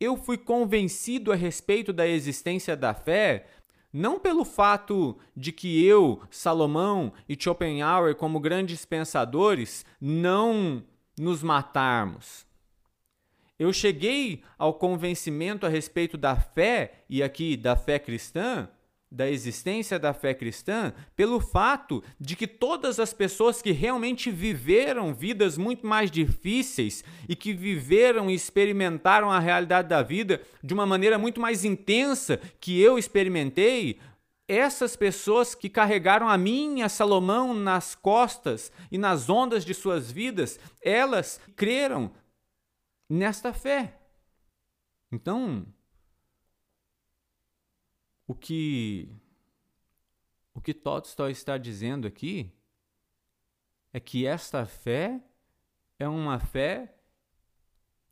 [0.00, 3.46] eu fui convencido a respeito da existência da fé
[3.92, 10.84] não pelo fato de que eu, Salomão e Schopenhauer, como grandes pensadores, não
[11.18, 12.46] nos matarmos.
[13.58, 18.68] Eu cheguei ao convencimento a respeito da fé, e aqui da fé cristã,
[19.10, 25.14] da existência da fé cristã pelo fato de que todas as pessoas que realmente viveram
[25.14, 30.84] vidas muito mais difíceis e que viveram e experimentaram a realidade da vida de uma
[30.84, 33.98] maneira muito mais intensa que eu experimentei,
[34.46, 39.74] essas pessoas que carregaram a mim e a Salomão nas costas e nas ondas de
[39.74, 42.10] suas vidas, elas creram
[43.10, 43.98] nesta fé.
[45.12, 45.66] Então,
[48.28, 49.08] o que
[50.52, 52.52] o que Tolstói está dizendo aqui
[53.92, 55.22] é que esta fé
[55.98, 56.94] é uma fé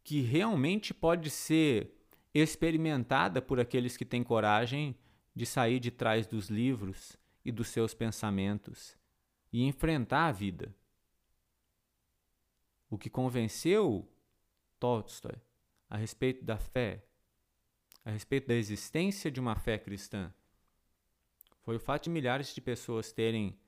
[0.03, 1.93] que realmente pode ser
[2.33, 4.97] experimentada por aqueles que têm coragem
[5.35, 8.97] de sair de trás dos livros e dos seus pensamentos
[9.53, 10.75] e enfrentar a vida.
[12.89, 14.09] O que convenceu
[14.79, 15.37] Tolstói
[15.91, 17.05] a respeito da fé
[18.07, 20.33] a respeito da existência de uma fé cristã
[21.63, 23.59] foi o fato de milhares de pessoas terem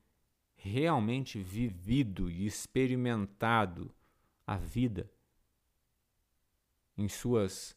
[0.54, 3.92] realmente vivido e experimentado
[4.46, 5.10] a vida
[6.96, 7.76] em suas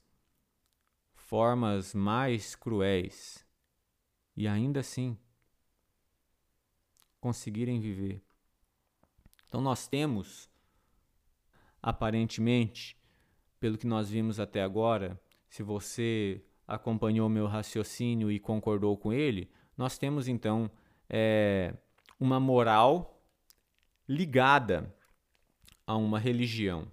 [1.15, 3.43] formas mais cruéis
[4.37, 5.17] e ainda assim
[7.19, 8.23] conseguirem viver.
[9.47, 10.47] Então nós temos
[11.81, 12.95] aparentemente,
[13.59, 16.45] pelo que nós vimos até agora, se você
[16.75, 20.71] acompanhou meu raciocínio e concordou com ele, nós temos então
[21.09, 21.73] é,
[22.19, 23.21] uma moral
[24.07, 24.93] ligada
[25.85, 26.87] a uma religião.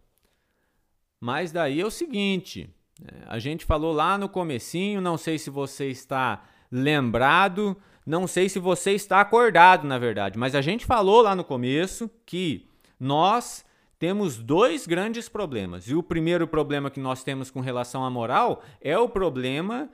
[1.21, 2.69] Mas daí é o seguinte,
[3.01, 8.49] né, a gente falou lá no comecinho, não sei se você está lembrado, não sei
[8.49, 12.69] se você está acordado, na verdade, mas a gente falou lá no começo que
[12.99, 13.65] nós
[13.99, 15.89] temos dois grandes problemas.
[15.89, 19.91] E o primeiro problema que nós temos com relação à moral é o problema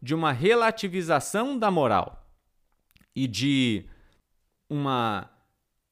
[0.00, 2.26] de uma relativização da moral
[3.14, 3.84] e de
[4.68, 5.30] uma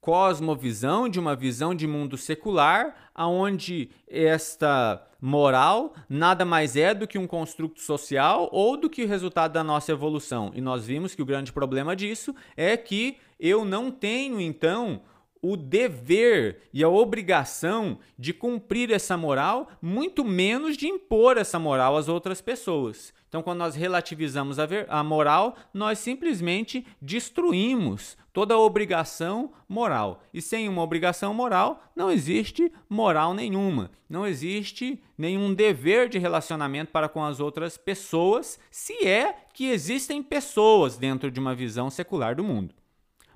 [0.00, 7.18] cosmovisão, de uma visão de mundo secular, aonde esta moral nada mais é do que
[7.18, 10.50] um construto social ou do que o resultado da nossa evolução.
[10.54, 15.02] E nós vimos que o grande problema disso é que eu não tenho então
[15.42, 21.96] o dever e a obrigação de cumprir essa moral, muito menos de impor essa moral
[21.96, 23.12] às outras pessoas.
[23.28, 30.22] Então, quando nós relativizamos a, ver, a moral, nós simplesmente destruímos toda a obrigação moral.
[30.34, 33.90] E sem uma obrigação moral, não existe moral nenhuma.
[34.08, 40.22] Não existe nenhum dever de relacionamento para com as outras pessoas, se é que existem
[40.22, 42.74] pessoas dentro de uma visão secular do mundo.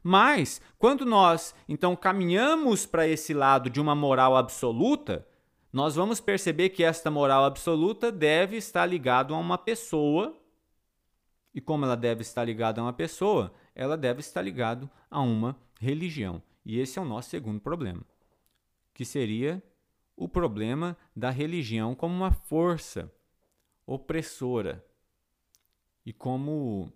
[0.06, 5.26] Mas, quando nós então caminhamos para esse lado de uma moral absoluta,
[5.72, 10.38] nós vamos perceber que esta moral absoluta deve estar ligada a uma pessoa.
[11.54, 15.56] E como ela deve estar ligada a uma pessoa, ela deve estar ligada a uma
[15.80, 16.42] religião.
[16.66, 18.02] E esse é o nosso segundo problema,
[18.92, 19.62] que seria
[20.14, 23.10] o problema da religião como uma força
[23.86, 24.84] opressora
[26.04, 26.92] e como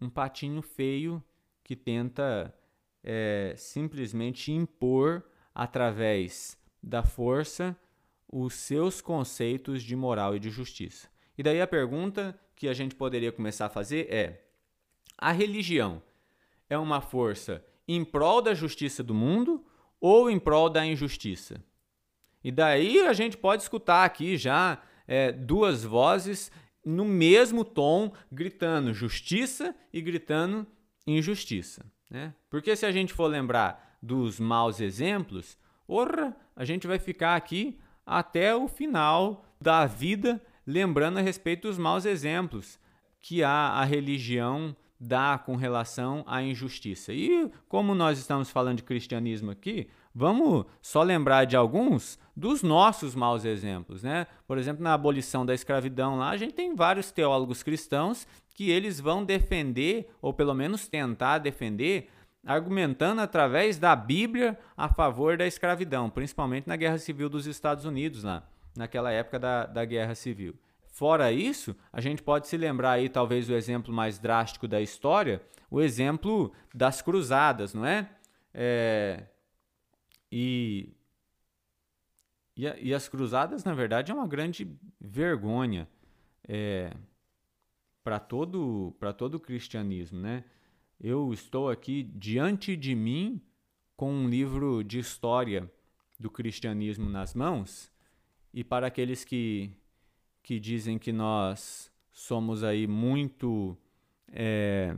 [0.00, 1.22] um patinho feio
[1.70, 2.52] que tenta
[3.00, 5.22] é, simplesmente impor,
[5.54, 7.76] através da força,
[8.28, 11.08] os seus conceitos de moral e de justiça.
[11.38, 14.48] E daí a pergunta que a gente poderia começar a fazer é:
[15.16, 16.02] a religião
[16.68, 19.64] é uma força em prol da justiça do mundo
[20.00, 21.62] ou em prol da injustiça?
[22.42, 26.50] E daí a gente pode escutar aqui já é, duas vozes
[26.84, 30.66] no mesmo tom, gritando justiça e gritando
[31.16, 31.84] injustiça.
[32.10, 32.34] Né?
[32.48, 35.56] Porque se a gente for lembrar dos maus exemplos,
[35.86, 41.78] orra, a gente vai ficar aqui até o final da vida lembrando a respeito dos
[41.78, 42.78] maus exemplos
[43.20, 47.12] que a, a religião dá com relação à injustiça.
[47.12, 53.14] E como nós estamos falando de cristianismo aqui, Vamos só lembrar de alguns dos nossos
[53.14, 54.26] maus exemplos, né?
[54.46, 58.98] Por exemplo, na abolição da escravidão lá, a gente tem vários teólogos cristãos que eles
[58.98, 62.10] vão defender, ou pelo menos tentar defender,
[62.44, 68.24] argumentando através da Bíblia a favor da escravidão, principalmente na Guerra Civil dos Estados Unidos,
[68.24, 68.42] lá,
[68.76, 70.54] naquela época da, da Guerra Civil.
[70.88, 75.40] Fora isso, a gente pode se lembrar aí, talvez, o exemplo mais drástico da história,
[75.70, 78.08] o exemplo das cruzadas, não é?
[78.52, 79.24] é
[80.30, 80.92] e,
[82.56, 84.70] e, e, as cruzadas, na verdade, é uma grande
[85.00, 85.88] vergonha
[86.46, 86.94] é,
[88.02, 90.44] para todo, todo o cristianismo, né?
[91.00, 93.40] Eu estou aqui diante de mim
[93.96, 95.70] com um livro de história
[96.18, 97.90] do cristianismo nas mãos,
[98.52, 99.70] e para aqueles que,
[100.42, 103.76] que dizem que nós somos aí muito
[104.28, 104.94] é,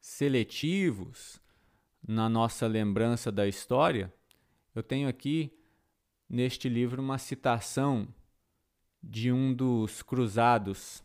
[0.00, 1.41] seletivos
[2.06, 4.12] na nossa lembrança da história,
[4.74, 5.52] eu tenho aqui
[6.28, 8.08] neste livro uma citação
[9.02, 11.04] de um dos cruzados.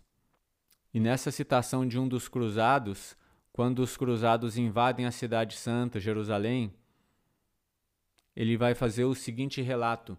[0.93, 3.15] E nessa citação de um dos cruzados,
[3.51, 6.73] quando os cruzados invadem a Cidade Santa, Jerusalém,
[8.35, 10.17] ele vai fazer o seguinte relato: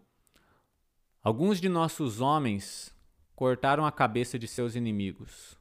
[1.23, 2.95] Alguns de nossos homens
[3.35, 5.57] cortaram a cabeça de seus inimigos.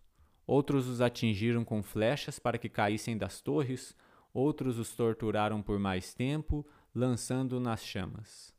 [0.45, 3.95] Outros os atingiram com flechas para que caíssem das torres
[4.33, 8.55] Outros os torturaram por mais tempo, lançando nas chamas.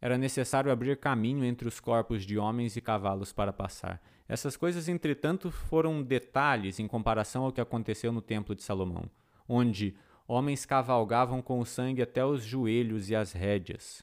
[0.00, 4.02] Era necessário abrir caminho entre os corpos de homens e cavalos para passar.
[4.28, 9.10] Essas coisas, entretanto, foram detalhes em comparação ao que aconteceu no Templo de Salomão,
[9.48, 9.96] onde
[10.26, 14.02] homens cavalgavam com o sangue até os joelhos e as rédeas.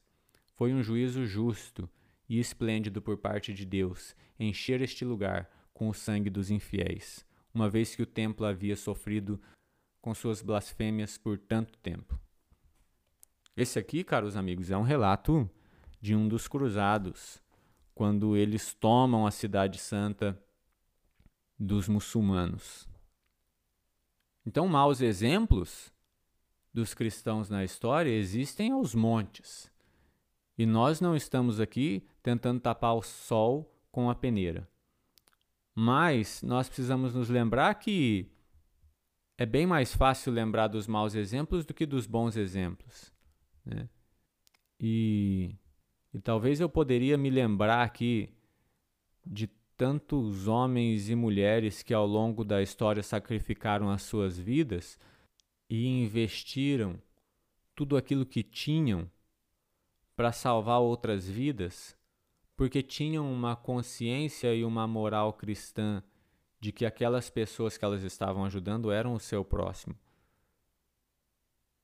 [0.56, 1.90] Foi um juízo justo
[2.30, 7.70] e esplêndido por parte de Deus encher este lugar com o sangue dos infiéis, uma
[7.70, 9.40] vez que o templo havia sofrido
[10.02, 12.20] com suas blasfêmias por tanto tempo.
[13.56, 15.50] Esse aqui, caros amigos, é um relato
[16.02, 17.42] de um dos cruzados,
[17.94, 20.42] quando eles tomam a cidade santa
[21.60, 22.90] dos muçulmanos.
[24.46, 25.94] Então, maus exemplos
[26.74, 29.72] dos cristãos na história existem aos montes.
[30.58, 34.68] E nós não estamos aqui tentando tapar o sol com a peneira.
[35.76, 38.28] Mas nós precisamos nos lembrar que
[39.42, 43.12] é bem mais fácil lembrar dos maus exemplos do que dos bons exemplos.
[43.66, 43.90] Né?
[44.80, 45.56] E,
[46.14, 48.30] e talvez eu poderia me lembrar aqui
[49.26, 55.00] de tantos homens e mulheres que ao longo da história sacrificaram as suas vidas
[55.68, 57.02] e investiram
[57.74, 59.10] tudo aquilo que tinham
[60.16, 61.98] para salvar outras vidas,
[62.56, 66.04] porque tinham uma consciência e uma moral cristã
[66.62, 69.96] de que aquelas pessoas que elas estavam ajudando eram o seu próximo.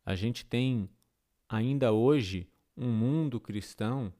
[0.06, 0.88] A gente tem
[1.50, 2.48] ainda hoje
[2.78, 4.14] um mundo cristão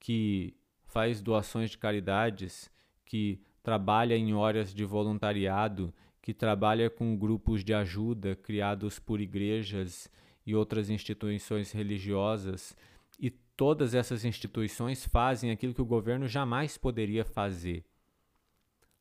[0.00, 0.56] que
[0.86, 2.70] faz doações de caridades,
[3.04, 10.10] que trabalha em horas de voluntariado, que trabalha com grupos de ajuda criados por igrejas
[10.46, 12.74] e outras instituições religiosas,
[13.20, 17.84] e todas essas instituições fazem aquilo que o governo jamais poderia fazer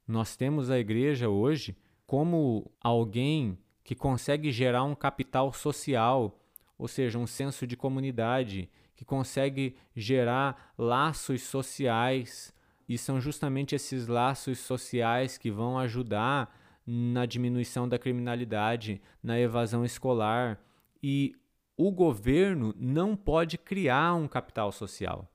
[0.08, 6.40] nós temos a igreja hoje como alguém que consegue gerar um capital social,
[6.78, 12.54] ou seja, um senso de comunidade, que consegue gerar laços sociais,
[12.88, 19.84] e são justamente esses laços sociais que vão ajudar na diminuição da criminalidade, na evasão
[19.84, 20.58] escolar.
[21.04, 21.36] E
[21.76, 25.30] o governo não pode criar um capital social.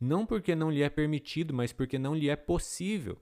[0.00, 3.20] Não porque não lhe é permitido, mas porque não lhe é possível.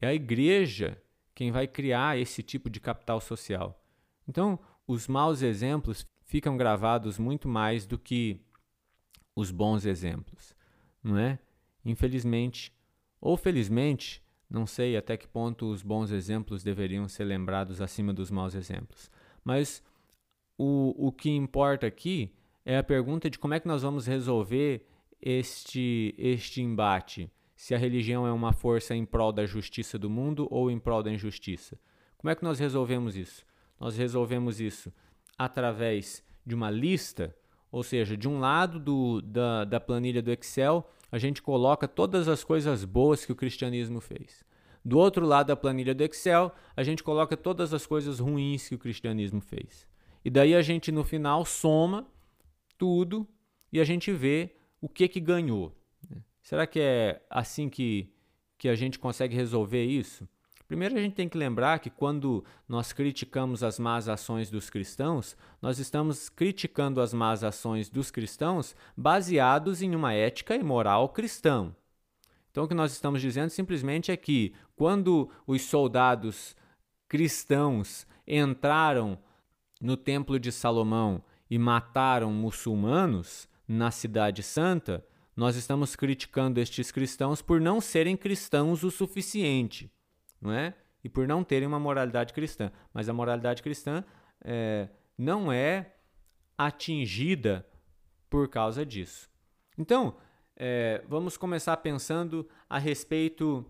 [0.00, 1.00] É a igreja
[1.34, 3.82] quem vai criar esse tipo de capital social.
[4.28, 8.40] Então, os maus exemplos ficam gravados muito mais do que
[9.34, 10.54] os bons exemplos,
[11.02, 11.38] não é?
[11.84, 12.72] Infelizmente,
[13.20, 18.30] ou felizmente, não sei até que ponto os bons exemplos deveriam ser lembrados acima dos
[18.30, 19.10] maus exemplos.
[19.44, 19.82] Mas
[20.58, 22.34] o, o que importa aqui
[22.64, 24.86] é a pergunta de como é que nós vamos resolver
[25.20, 27.30] este, este embate
[27.60, 31.02] se a religião é uma força em prol da justiça do mundo ou em prol
[31.02, 31.78] da injustiça.
[32.16, 33.44] Como é que nós resolvemos isso?
[33.78, 34.90] Nós resolvemos isso
[35.36, 37.36] através de uma lista,
[37.70, 42.28] ou seja, de um lado do, da, da planilha do Excel, a gente coloca todas
[42.28, 44.42] as coisas boas que o cristianismo fez.
[44.82, 48.74] Do outro lado da planilha do Excel, a gente coloca todas as coisas ruins que
[48.74, 49.86] o cristianismo fez.
[50.24, 52.06] E daí a gente no final soma
[52.78, 53.28] tudo
[53.70, 55.78] e a gente vê o que que ganhou.
[56.50, 58.12] Será que é assim que,
[58.58, 60.28] que a gente consegue resolver isso?
[60.66, 65.36] Primeiro, a gente tem que lembrar que quando nós criticamos as más ações dos cristãos,
[65.62, 71.72] nós estamos criticando as más ações dos cristãos baseados em uma ética e moral cristã.
[72.50, 76.56] Então, o que nós estamos dizendo simplesmente é que quando os soldados
[77.06, 79.16] cristãos entraram
[79.80, 85.06] no Templo de Salomão e mataram muçulmanos na Cidade Santa,
[85.36, 89.90] nós estamos criticando estes cristãos por não serem cristãos o suficiente
[90.40, 90.74] não é?
[91.04, 92.72] E por não terem uma moralidade cristã.
[92.92, 94.04] Mas a moralidade cristã
[94.42, 95.94] é, não é
[96.56, 97.66] atingida
[98.28, 99.28] por causa disso.
[99.78, 100.16] Então,
[100.56, 103.64] é, vamos começar pensando a respeito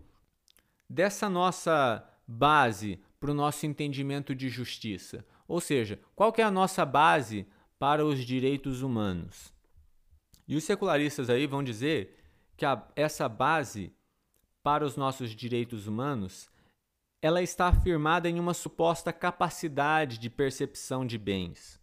[0.88, 5.24] dessa nossa base para o nosso entendimento de justiça.
[5.46, 7.46] Ou seja, qual é a nossa base
[7.78, 9.52] para os direitos humanos?
[10.50, 12.18] E os secularistas aí vão dizer
[12.56, 13.94] que a, essa base
[14.64, 16.50] para os nossos direitos humanos
[17.22, 21.80] ela está afirmada em uma suposta capacidade de percepção de bens.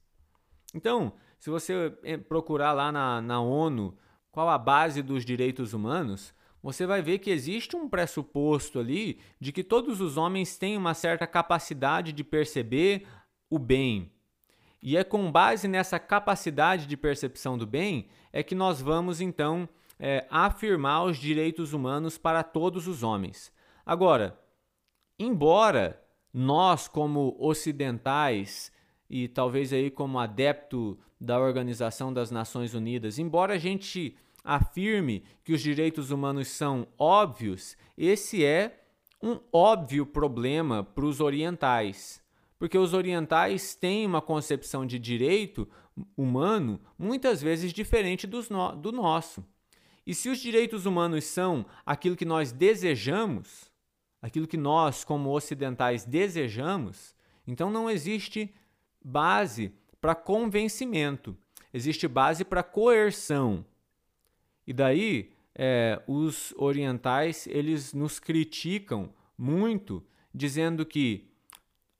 [0.73, 3.97] Então, se você eh, procurar lá na, na ONU
[4.33, 9.53] qual a base dos direitos humanos, você vai ver que existe um pressuposto ali de
[9.53, 13.07] que todos os homens têm uma certa capacidade de perceber
[13.49, 14.11] o bem.
[14.87, 19.67] E é com base nessa capacidade de percepção do bem é que nós vamos então
[19.99, 23.51] é, afirmar os direitos humanos para todos os homens.
[23.85, 24.39] Agora,
[25.19, 26.01] embora
[26.33, 28.71] nós como ocidentais
[29.09, 35.51] e talvez aí como adepto da Organização das Nações Unidas, embora a gente afirme que
[35.51, 38.85] os direitos humanos são óbvios, esse é
[39.21, 42.25] um óbvio problema para os orientais,
[42.57, 45.67] porque os orientais têm uma concepção de direito
[46.15, 49.45] humano muitas vezes diferente no, do nosso.
[50.05, 53.71] E se os direitos humanos são aquilo que nós desejamos,
[54.21, 57.13] aquilo que nós, como ocidentais, desejamos,
[57.45, 58.53] então não existe
[59.03, 61.37] base para convencimento,
[61.73, 63.65] existe base para coerção.
[64.65, 70.03] E daí é, os orientais eles nos criticam muito,
[70.33, 71.29] dizendo que,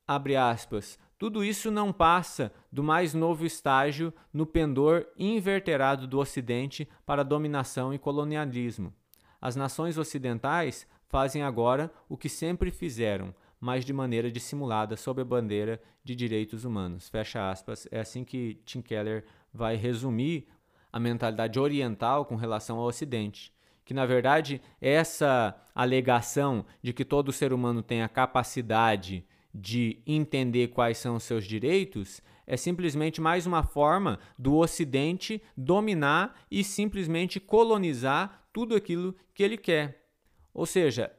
[0.07, 6.87] abre aspas, tudo isso não passa do mais novo estágio no pendor inverterado do Ocidente
[7.05, 8.93] para dominação e colonialismo.
[9.41, 15.25] As nações ocidentais fazem agora o que sempre fizeram, mas de maneira dissimulada sob a
[15.25, 17.09] bandeira de direitos humanos.
[17.09, 17.87] Fecha aspas.
[17.91, 20.47] É assim que Tim Keller vai resumir
[20.91, 23.51] a mentalidade oriental com relação ao Ocidente.
[23.83, 30.69] Que, na verdade, essa alegação de que todo ser humano tem a capacidade de entender
[30.69, 37.39] quais são os seus direitos é simplesmente mais uma forma do Ocidente dominar e simplesmente
[37.39, 40.07] colonizar tudo aquilo que ele quer.
[40.53, 41.11] Ou seja,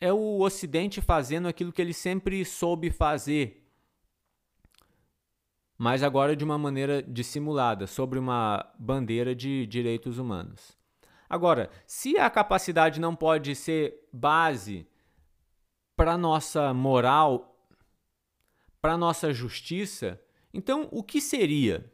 [0.00, 3.64] é o Ocidente fazendo aquilo que ele sempre soube fazer,
[5.78, 10.76] mas agora de uma maneira dissimulada, sobre uma bandeira de direitos humanos.
[11.28, 14.86] Agora, se a capacidade não pode ser base
[15.96, 17.53] para nossa moral,
[18.84, 20.20] para nossa justiça,
[20.52, 21.90] então o que seria?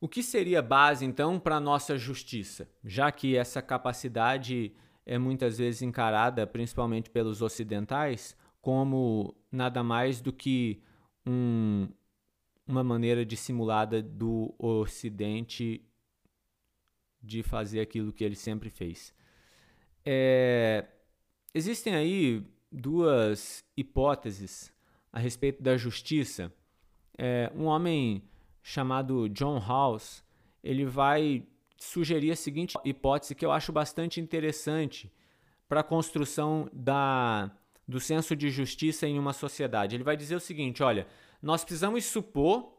[0.00, 4.72] O que seria base então para nossa justiça, já que essa capacidade
[5.04, 10.80] é muitas vezes encarada, principalmente pelos ocidentais, como nada mais do que
[11.26, 11.88] um,
[12.64, 15.84] uma maneira dissimulada do Ocidente
[17.20, 19.12] de fazer aquilo que ele sempre fez.
[20.06, 20.86] É,
[21.52, 24.72] existem aí duas hipóteses
[25.12, 26.52] a respeito da justiça.
[27.16, 28.22] É, um homem
[28.62, 30.24] chamado John House
[30.62, 31.46] ele vai
[31.76, 35.10] sugerir a seguinte hipótese que eu acho bastante interessante
[35.68, 37.50] para a construção da,
[37.88, 39.96] do senso de justiça em uma sociedade.
[39.96, 41.06] Ele vai dizer o seguinte: olha,
[41.42, 42.78] nós precisamos supor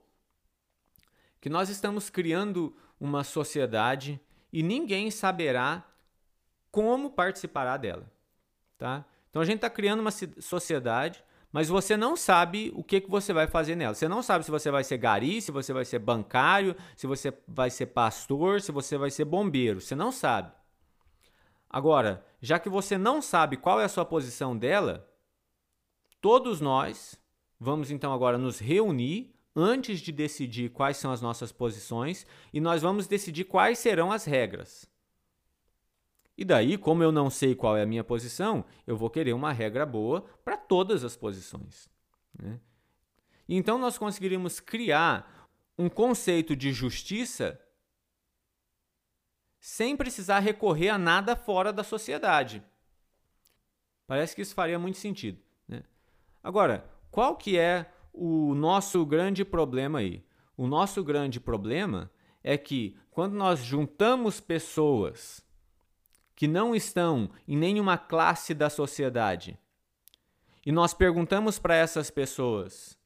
[1.40, 4.20] que nós estamos criando uma sociedade
[4.54, 5.84] e ninguém saberá
[6.70, 8.12] como participará dela.
[8.78, 9.06] Tá?
[9.30, 13.34] Então a gente está criando uma sociedade mas você não sabe o que, que você
[13.34, 13.94] vai fazer nela.
[13.94, 17.34] Você não sabe se você vai ser gari, se você vai ser bancário, se você
[17.48, 19.82] vai ser pastor, se você vai ser bombeiro.
[19.82, 20.52] Você não sabe.
[21.70, 25.10] Agora, já que você não sabe qual é a sua posição dela,
[26.20, 27.20] todos nós
[27.60, 32.82] vamos então agora nos reunir antes de decidir quais são as nossas posições e nós
[32.82, 34.91] vamos decidir quais serão as regras.
[36.38, 39.52] E daí, como eu não sei qual é a minha posição, eu vou querer uma
[39.52, 41.90] regra boa para todas as posições.
[42.40, 42.60] Né?
[43.48, 47.60] Então, nós conseguiríamos criar um conceito de justiça
[49.60, 52.64] sem precisar recorrer a nada fora da sociedade.
[54.08, 55.40] Parece que isso faria muito sentido.
[56.44, 60.26] Agora, qual que é o nosso grande problema aí?
[60.58, 62.12] O nosso grande problema
[62.44, 65.46] é que quando nós juntamos pessoas
[66.42, 69.60] que não estão em nenhuma classe da sociedade
[70.66, 72.98] e nós perguntamos para essas pessoas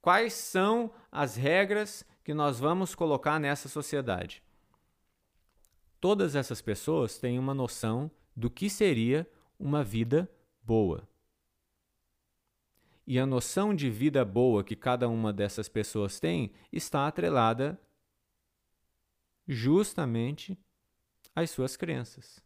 [0.00, 4.40] quais são as regras que nós vamos colocar nessa sociedade.
[6.00, 9.28] Todas essas pessoas têm uma noção do que seria
[9.58, 10.30] uma vida
[10.62, 11.02] boa.
[13.04, 17.76] E a noção de vida boa que cada uma dessas pessoas tem está atrelada
[19.48, 20.56] justamente
[21.42, 22.42] às suas crenças.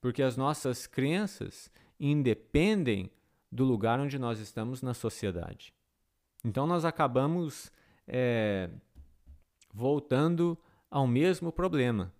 [0.00, 3.10] Porque as nossas crenças independem
[3.50, 5.74] do lugar onde nós estamos na sociedade.
[6.44, 7.72] Então nós acabamos
[8.06, 8.70] é,
[9.72, 10.56] voltando
[10.90, 12.12] ao mesmo problema.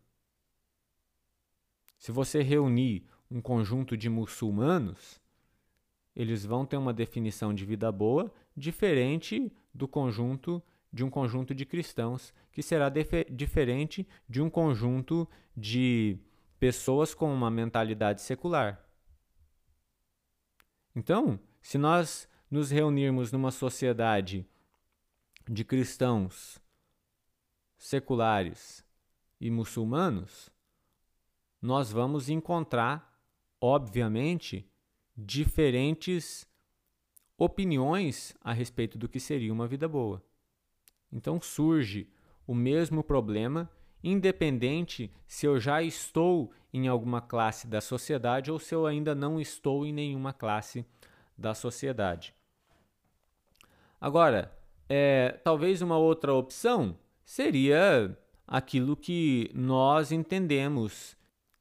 [1.97, 5.21] Se você reunir um conjunto de muçulmanos,
[6.15, 10.63] eles vão ter uma definição de vida boa diferente do conjunto
[10.93, 12.91] de um conjunto de cristãos, que será
[13.31, 16.19] diferente de um conjunto de
[16.59, 18.85] pessoas com uma mentalidade secular.
[20.95, 24.47] Então, se nós nos reunirmos numa sociedade
[25.49, 26.59] de cristãos
[27.77, 28.85] seculares
[29.41, 30.51] e muçulmanos,
[31.61, 33.21] nós vamos encontrar,
[33.61, 34.69] obviamente,
[35.17, 36.49] diferentes
[37.37, 40.25] opiniões a respeito do que seria uma vida boa.
[41.13, 42.09] Então surge
[42.47, 43.71] o mesmo problema,
[44.03, 49.41] independente se eu já estou em alguma classe da sociedade ou se eu ainda não
[49.41, 50.85] estou em nenhuma classe
[51.37, 52.35] da sociedade.
[54.01, 54.57] Agora,
[54.89, 61.17] é, talvez uma outra opção seria aquilo que nós entendemos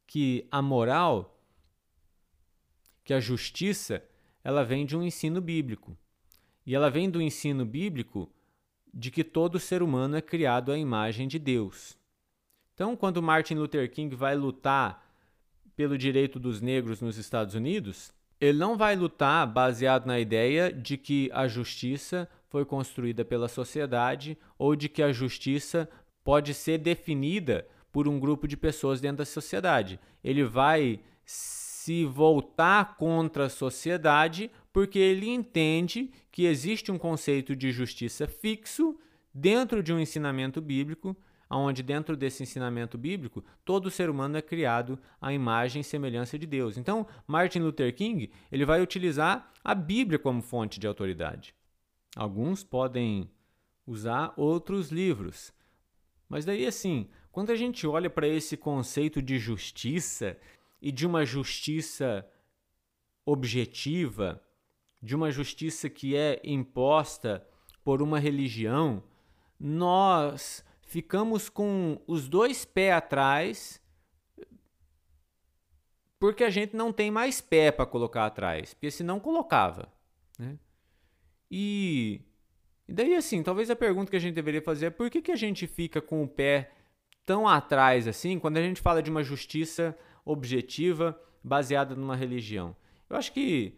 [0.06, 1.38] que a moral,
[3.04, 4.02] que a justiça,
[4.42, 5.96] ela vem de um ensino bíblico.
[6.64, 8.32] E ela vem do ensino bíblico
[8.92, 11.96] de que todo ser humano é criado à imagem de Deus.
[12.74, 15.04] Então, quando Martin Luther King vai lutar
[15.74, 20.96] pelo direito dos negros nos Estados Unidos, ele não vai lutar baseado na ideia de
[20.96, 25.88] que a justiça foi construída pela sociedade ou de que a justiça
[26.22, 29.98] pode ser definida por um grupo de pessoas dentro da sociedade.
[30.22, 31.00] Ele vai
[31.88, 38.98] se voltar contra a sociedade porque ele entende que existe um conceito de justiça fixo
[39.32, 41.16] dentro de um ensinamento bíblico
[41.50, 46.46] onde dentro desse ensinamento bíblico, todo ser humano é criado à imagem e semelhança de
[46.46, 46.76] Deus.
[46.76, 51.54] Então, Martin Luther King, ele vai utilizar a Bíblia como fonte de autoridade.
[52.14, 53.30] Alguns podem
[53.86, 55.54] usar outros livros.
[56.28, 60.36] Mas daí assim, quando a gente olha para esse conceito de justiça
[60.80, 62.26] e de uma justiça
[63.24, 64.42] objetiva,
[65.02, 67.46] de uma justiça que é imposta
[67.84, 69.02] por uma religião,
[69.58, 73.82] nós ficamos com os dois pés atrás,
[76.18, 79.92] porque a gente não tem mais pé para colocar atrás, porque senão colocava.
[80.38, 80.58] Né?
[81.50, 82.20] E,
[82.86, 85.32] e daí, assim, talvez a pergunta que a gente deveria fazer é por que, que
[85.32, 86.72] a gente fica com o pé
[87.28, 89.94] tão atrás assim quando a gente fala de uma justiça
[90.30, 92.76] objetiva baseada numa religião?
[93.08, 93.74] Eu acho que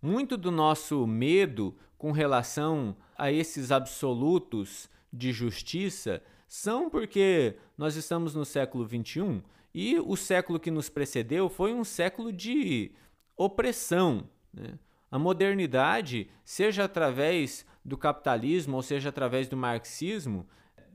[0.00, 8.34] muito do nosso medo com relação a esses absolutos de justiça são porque nós estamos
[8.34, 9.42] no século XXI
[9.74, 12.90] e o século que nos precedeu foi um século de
[13.36, 14.28] opressão.
[14.52, 14.78] Né?
[15.10, 20.46] A modernidade, seja através do capitalismo ou seja através do marxismo,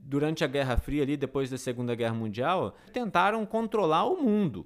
[0.08, 4.66] durante a Guerra Fria, ali depois da Segunda Guerra Mundial, tentaram controlar o mundo.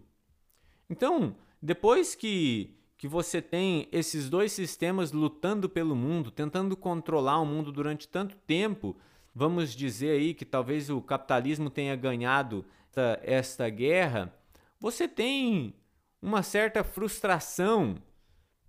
[0.87, 7.45] Então, depois que, que você tem esses dois sistemas lutando pelo mundo, tentando controlar o
[7.45, 8.95] mundo durante tanto tempo,
[9.33, 14.31] vamos dizer aí que talvez o capitalismo tenha ganhado esta, esta guerra,
[14.79, 15.73] você tem
[16.21, 17.95] uma certa frustração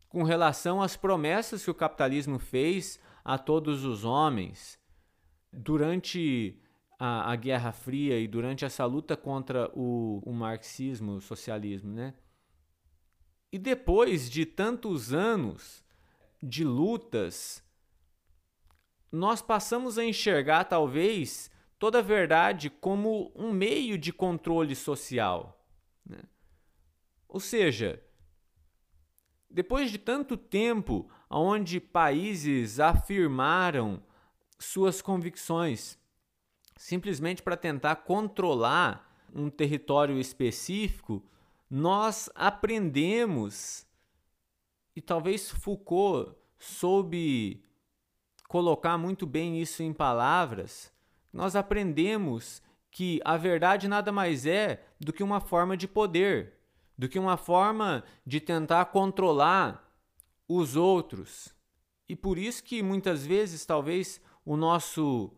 [0.08, 4.80] com relação às promessas que o capitalismo fez a todos os homens
[5.52, 6.61] durante
[7.04, 12.14] a, a Guerra Fria e durante essa luta contra o, o marxismo, o socialismo, né?
[13.50, 15.84] E depois de tantos anos
[16.40, 17.60] de lutas
[19.10, 25.60] nós passamos a enxergar, talvez, toda a verdade como um meio de controle social.
[26.06, 26.22] Né?
[27.28, 28.00] Ou seja,
[29.50, 34.00] depois de tanto tempo onde países afirmaram
[34.56, 36.00] suas convicções
[36.76, 41.22] simplesmente para tentar controlar um território específico,
[41.70, 43.86] nós aprendemos
[44.94, 47.64] e talvez Foucault soube
[48.46, 50.92] colocar muito bem isso em palavras,
[51.32, 56.58] nós aprendemos que a verdade nada mais é do que uma forma de poder,
[56.96, 59.90] do que uma forma de tentar controlar
[60.46, 61.54] os outros.
[62.06, 65.32] E por isso que muitas vezes talvez o nosso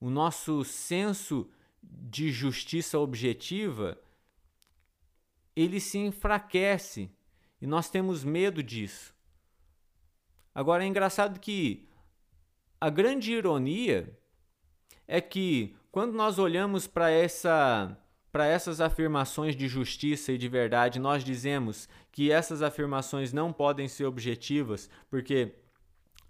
[0.00, 1.48] o nosso senso
[1.82, 3.98] de justiça objetiva
[5.54, 7.10] ele se enfraquece
[7.60, 9.14] e nós temos medo disso.
[10.54, 11.88] Agora é engraçado que
[12.80, 14.18] a grande ironia
[15.06, 17.96] é que quando nós olhamos para essa
[18.32, 23.88] para essas afirmações de justiça e de verdade, nós dizemos que essas afirmações não podem
[23.88, 25.56] ser objetivas, porque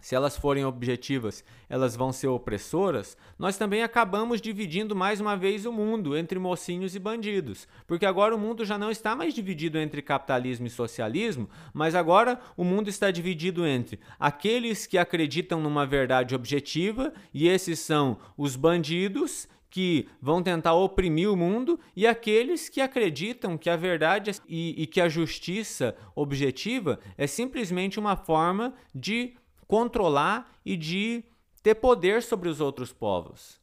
[0.01, 5.65] se elas forem objetivas, elas vão ser opressoras, nós também acabamos dividindo mais uma vez
[5.65, 7.67] o mundo entre mocinhos e bandidos.
[7.85, 12.39] Porque agora o mundo já não está mais dividido entre capitalismo e socialismo, mas agora
[12.57, 18.55] o mundo está dividido entre aqueles que acreditam numa verdade objetiva, e esses são os
[18.55, 24.83] bandidos, que vão tentar oprimir o mundo e aqueles que acreditam que a verdade e,
[24.83, 29.33] e, que a justiça objetiva é simplesmente uma forma de
[29.71, 31.23] controlar e de
[31.63, 33.57] ter poder sobre os outros povos.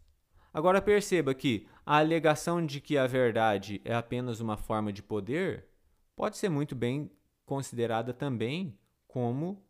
[0.55, 5.67] Agora perceba que a alegação de que a verdade é apenas uma forma de poder
[6.17, 7.11] pode ser muito bem
[7.45, 8.75] considerada também
[9.07, 9.63] como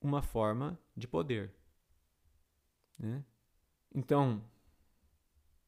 [0.00, 1.54] uma forma de poder.
[2.98, 3.22] Né?
[3.94, 4.42] Então,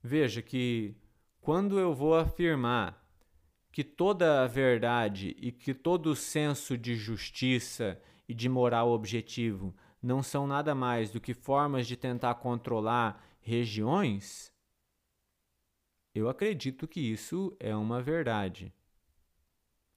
[0.03, 0.97] veja que
[1.41, 3.01] quando eu vou afirmar
[3.71, 9.73] que toda a verdade e que todo o senso de justiça e de moral objetivo
[10.03, 14.53] não são nada mais do que formas de tentar controlar regiões,
[16.15, 18.73] eu acredito que isso é uma verdade.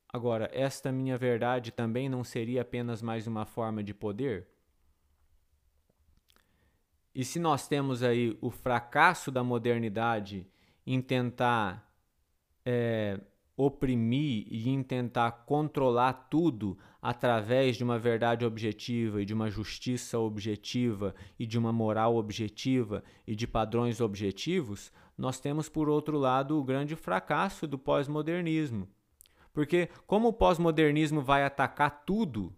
[0.08, 4.48] Agora, esta minha verdade também não seria apenas mais uma forma de poder?
[7.14, 10.48] E se nós temos aí o fracasso da modernidade
[10.86, 11.92] em tentar
[12.66, 13.20] é,
[13.58, 20.20] oprimir e em tentar controlar tudo através de uma verdade objetiva e de uma justiça
[20.20, 26.60] objetiva e de uma moral objetiva e de padrões objetivos, nós temos por outro lado
[26.60, 28.88] o grande fracasso do pós-modernismo.
[29.54, 32.54] Porque como o pós-modernismo vai atacar tudo,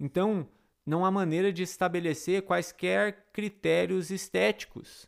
[0.00, 0.48] então
[0.86, 5.06] não há maneira de estabelecer quaisquer critérios estéticos.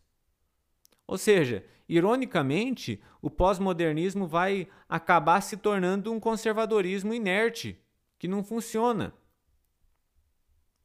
[1.07, 7.77] Ou seja, ironicamente, o pós-modernismo vai acabar se tornando um conservadorismo inerte,
[8.17, 9.13] que não funciona.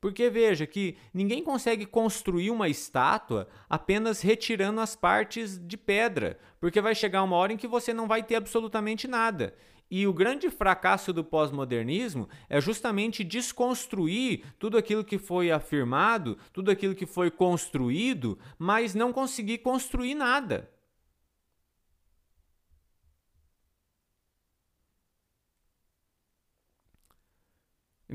[0.01, 6.81] Porque veja que ninguém consegue construir uma estátua apenas retirando as partes de pedra, porque
[6.81, 9.55] vai chegar uma hora em que você não vai ter absolutamente nada.
[9.91, 16.71] E o grande fracasso do pós-modernismo é justamente desconstruir tudo aquilo que foi afirmado, tudo
[16.71, 20.73] aquilo que foi construído, mas não conseguir construir nada.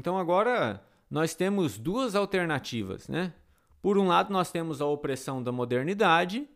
[0.00, 3.34] Então agora nós temos duas alternativas, né?
[3.82, 6.48] Por um lado nós temos a opressão da modernidade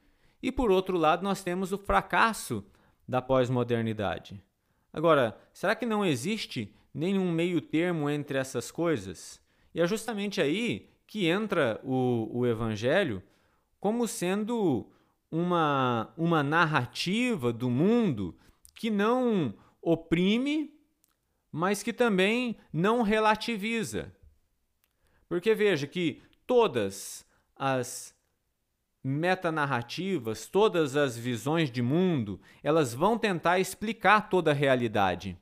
[0.43, 2.65] e por outro lado nós temos o fracasso
[3.07, 4.43] da pós-modernidade.
[4.91, 9.39] Agora, será que não existe nenhum meio termo entre essas coisas?
[9.75, 13.23] E é justamente aí que entra o, o Evangelho
[13.79, 14.91] como sendo
[15.31, 18.35] uma, uma narrativa do mundo
[18.75, 19.53] que não
[19.83, 20.74] oprime,
[21.57, 24.13] mas que também não relativiza.
[25.29, 27.25] Porque veja que todas
[27.55, 28.13] as
[29.05, 35.39] metanarrativas, todas as visões de mundo, elas vão tentar explicar toda a realidade.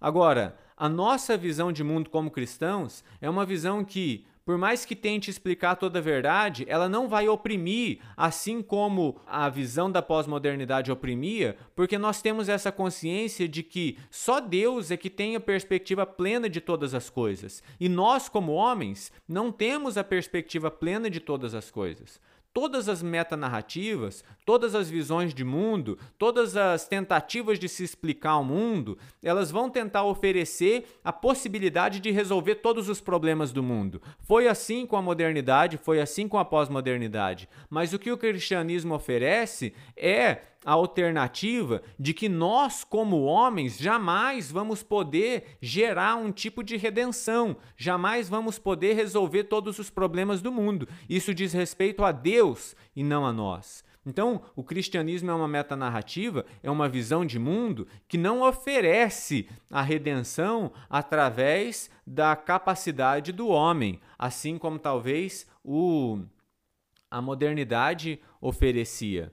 [0.00, 4.96] Agora, a nossa visão de mundo como cristãos é uma visão que, por mais que
[4.96, 10.90] tente explicar toda a verdade, ela não vai oprimir, assim como a visão da pós-modernidade
[10.90, 16.04] oprimia, porque nós temos essa consciência de que só Deus é que tem a perspectiva
[16.04, 17.62] plena de todas as coisas.
[17.78, 22.20] E nós, como homens, não temos a perspectiva plena de todas as coisas
[22.52, 28.44] todas as metanarrativas, todas as visões de mundo, todas as tentativas de se explicar o
[28.44, 34.02] mundo, elas vão tentar oferecer a possibilidade de resolver todos os problemas do mundo.
[34.18, 37.48] Foi assim com a modernidade, foi assim com a pós-modernidade.
[37.68, 44.50] Mas o que o cristianismo oferece é a alternativa de que nós, como homens, jamais
[44.50, 50.52] vamos poder gerar um tipo de redenção, jamais vamos poder resolver todos os problemas do
[50.52, 50.88] mundo.
[51.08, 53.82] Isso diz respeito a Deus e não a nós.
[54.04, 59.82] Então, o cristianismo é uma metanarrativa, é uma visão de mundo que não oferece a
[59.82, 66.18] redenção através da capacidade do homem, assim como talvez o,
[67.10, 69.32] a modernidade oferecia.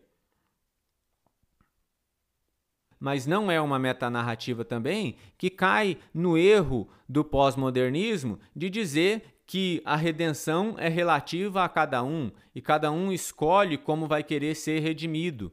[3.00, 9.82] Mas não é uma metanarrativa também que cai no erro do pós-modernismo de dizer que
[9.86, 14.80] a redenção é relativa a cada um e cada um escolhe como vai querer ser
[14.80, 15.52] redimido.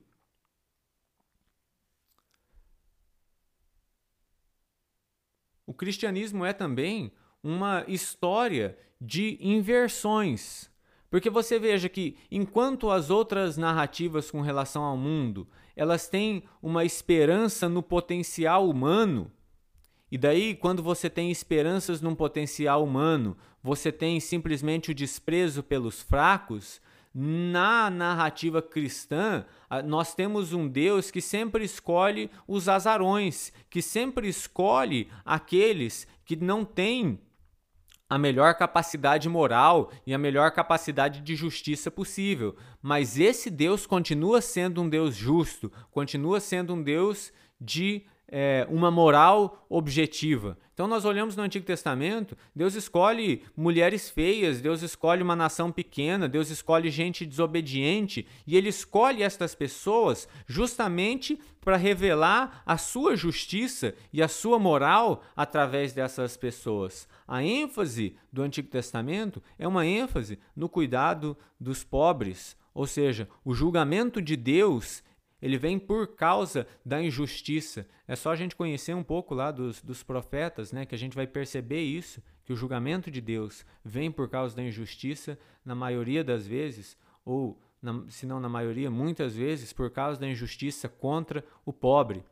[5.66, 7.12] O cristianismo é também
[7.42, 10.70] uma história de inversões.
[11.08, 16.84] Porque você veja que enquanto as outras narrativas com relação ao mundo, elas têm uma
[16.84, 19.30] esperança no potencial humano,
[20.14, 26.02] e daí, quando você tem esperanças num potencial humano, você tem simplesmente o desprezo pelos
[26.02, 26.80] fracos.
[27.12, 29.44] Na narrativa cristã,
[29.84, 36.64] nós temos um Deus que sempre escolhe os azarões, que sempre escolhe aqueles que não
[36.64, 37.18] têm
[38.08, 42.56] a melhor capacidade moral e a melhor capacidade de justiça possível.
[42.82, 48.04] Mas esse Deus continua sendo um Deus justo, continua sendo um Deus de
[48.36, 50.58] é, uma moral objetiva.
[50.72, 56.28] Então nós olhamos no Antigo Testamento, Deus escolhe mulheres feias, Deus escolhe uma nação pequena,
[56.28, 63.94] Deus escolhe gente desobediente, e ele escolhe estas pessoas justamente para revelar a sua justiça
[64.12, 67.06] e a sua moral através dessas pessoas.
[67.28, 73.54] A ênfase do Antigo Testamento é uma ênfase no cuidado dos pobres, ou seja, o
[73.54, 75.04] julgamento de Deus
[75.44, 77.86] ele vem por causa da injustiça.
[78.08, 81.14] É só a gente conhecer um pouco lá dos, dos profetas, né, que a gente
[81.14, 86.24] vai perceber isso, que o julgamento de Deus vem por causa da injustiça, na maioria
[86.24, 86.96] das vezes,
[87.26, 92.24] ou na, se não na maioria, muitas vezes, por causa da injustiça contra o pobre.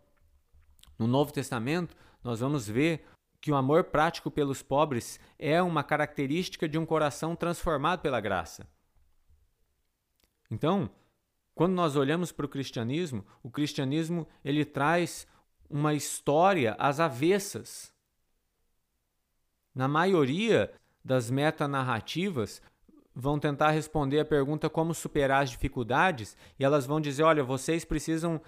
[0.99, 1.95] No Novo Testamento,
[2.25, 3.05] nós vamos ver
[3.43, 8.67] que o amor prático pelos pobres é uma característica de um coração transformado pela graça.
[10.51, 10.91] Então,
[11.55, 15.27] quando nós olhamos para o cristianismo, o cristianismo ele traz
[15.69, 17.93] uma história às avessas.
[19.75, 20.73] Na maioria
[21.05, 22.63] das metanarrativas,
[23.15, 27.85] vão tentar responder a pergunta como superar as dificuldades e elas vão dizer: olha, vocês
[27.85, 28.41] precisam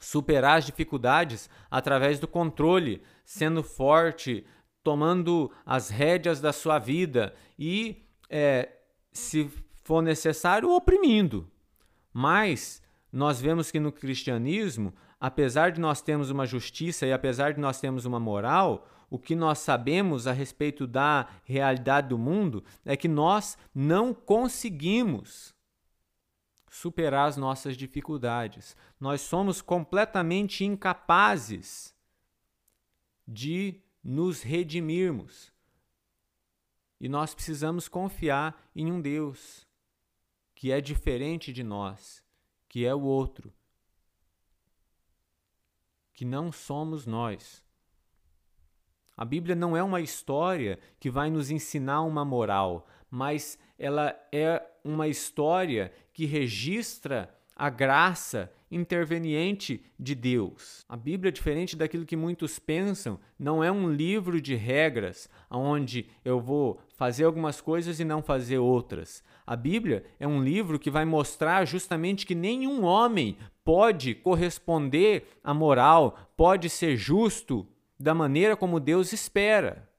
[0.00, 4.44] superar as dificuldades através do controle, sendo forte,
[4.82, 8.68] tomando as rédeas da sua vida e, é,
[9.12, 9.48] se
[9.84, 11.48] for necessário, oprimindo.
[12.12, 12.82] Mas
[13.12, 17.80] nós vemos que no cristianismo, apesar de nós termos uma justiça e apesar de nós
[17.80, 23.08] termos uma moral, o que nós sabemos a respeito da realidade do mundo é que
[23.08, 25.54] nós não conseguimos
[26.70, 28.74] superar as nossas dificuldades.
[28.98, 31.94] Nós somos completamente incapazes
[33.28, 35.52] de nos redimirmos.
[36.98, 39.66] E nós precisamos confiar em um Deus
[40.62, 42.22] que é diferente de nós,
[42.68, 43.52] que é o outro,
[46.14, 47.64] que não somos nós.
[49.16, 54.64] A Bíblia não é uma história que vai nos ensinar uma moral, mas ela é
[54.84, 60.84] uma história que registra a graça interveniente de Deus.
[60.88, 66.40] A Bíblia, diferente daquilo que muitos pensam, não é um livro de regras onde eu
[66.40, 69.22] vou fazer algumas coisas e não fazer outras.
[69.46, 75.52] A Bíblia é um livro que vai mostrar justamente que nenhum homem pode corresponder à
[75.52, 77.66] moral, pode ser justo
[78.00, 79.91] da maneira como Deus espera.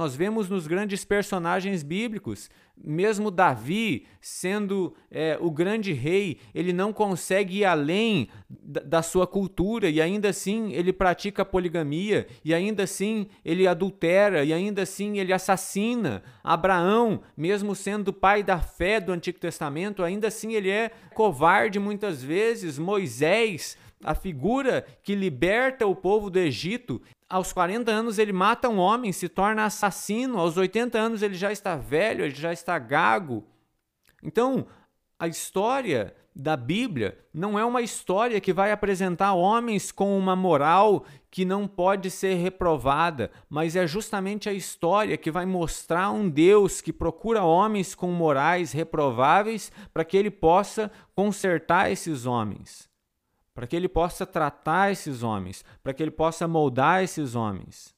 [0.00, 6.90] Nós vemos nos grandes personagens bíblicos, mesmo Davi sendo é, o grande rei, ele não
[6.90, 12.84] consegue ir além da, da, sua cultura e ainda assim ele pratica poligamia, e ainda
[12.84, 16.22] assim ele adultera, e ainda assim ele assassina.
[16.42, 22.22] Abraão, mesmo sendo pai da fé do Antigo Testamento, ainda assim ele é covarde muitas
[22.22, 22.78] vezes.
[22.78, 28.78] Moisés, a figura que liberta o povo do Egito, aos 40 anos ele mata um
[28.78, 33.44] homem, se torna assassino, aos 80 anos ele já está velho, ele já está gago.
[34.22, 34.66] Então,
[35.18, 41.04] a história da Bíblia não é uma história que vai apresentar homens com uma moral
[41.30, 46.80] que não pode ser reprovada, mas é justamente a história que vai mostrar um Deus
[46.80, 52.89] que procura homens com morais reprováveis para que ele possa consertar esses homens
[53.60, 57.94] para que ele possa tratar esses homens, para que ele possa moldar esses homens.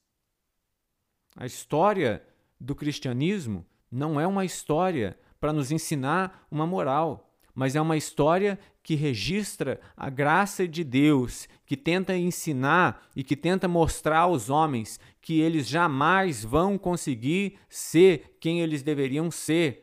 [1.37, 2.21] A história
[2.59, 8.59] do cristianismo não é uma história para nos ensinar uma moral, mas é uma história
[8.83, 14.99] que registra a graça de Deus, que tenta ensinar e que tenta mostrar aos homens
[15.21, 19.82] que eles jamais vão conseguir ser quem eles deveriam ser.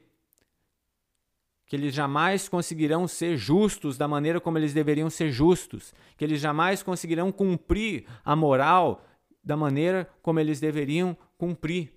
[1.70, 6.40] Que eles jamais conseguirão ser justos da maneira como eles deveriam ser justos, que eles
[6.40, 9.06] jamais conseguirão cumprir a moral
[9.42, 11.94] da maneira como eles deveriam cumprir.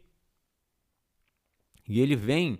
[1.89, 2.59] E ele vem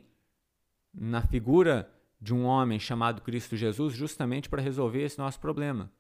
[0.91, 1.87] na figura
[2.19, 5.91] de um homem chamado Cristo Jesus justamente para resolver esse nosso problema.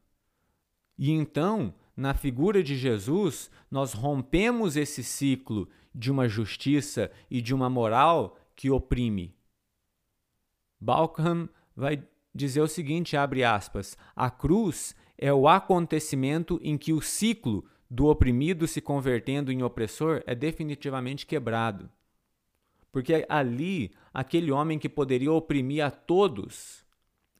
[0.97, 7.53] E então, na figura de Jesus, nós rompemos esse ciclo de uma justiça e de
[7.53, 9.35] uma moral que oprime.
[10.83, 12.03] Balkham vai
[12.35, 18.07] dizer o seguinte, abre aspas, a cruz é o acontecimento em que o ciclo do
[18.07, 21.89] oprimido se convertendo em opressor é definitivamente quebrado.
[22.91, 26.85] Porque ali, aquele homem que poderia oprimir a todos,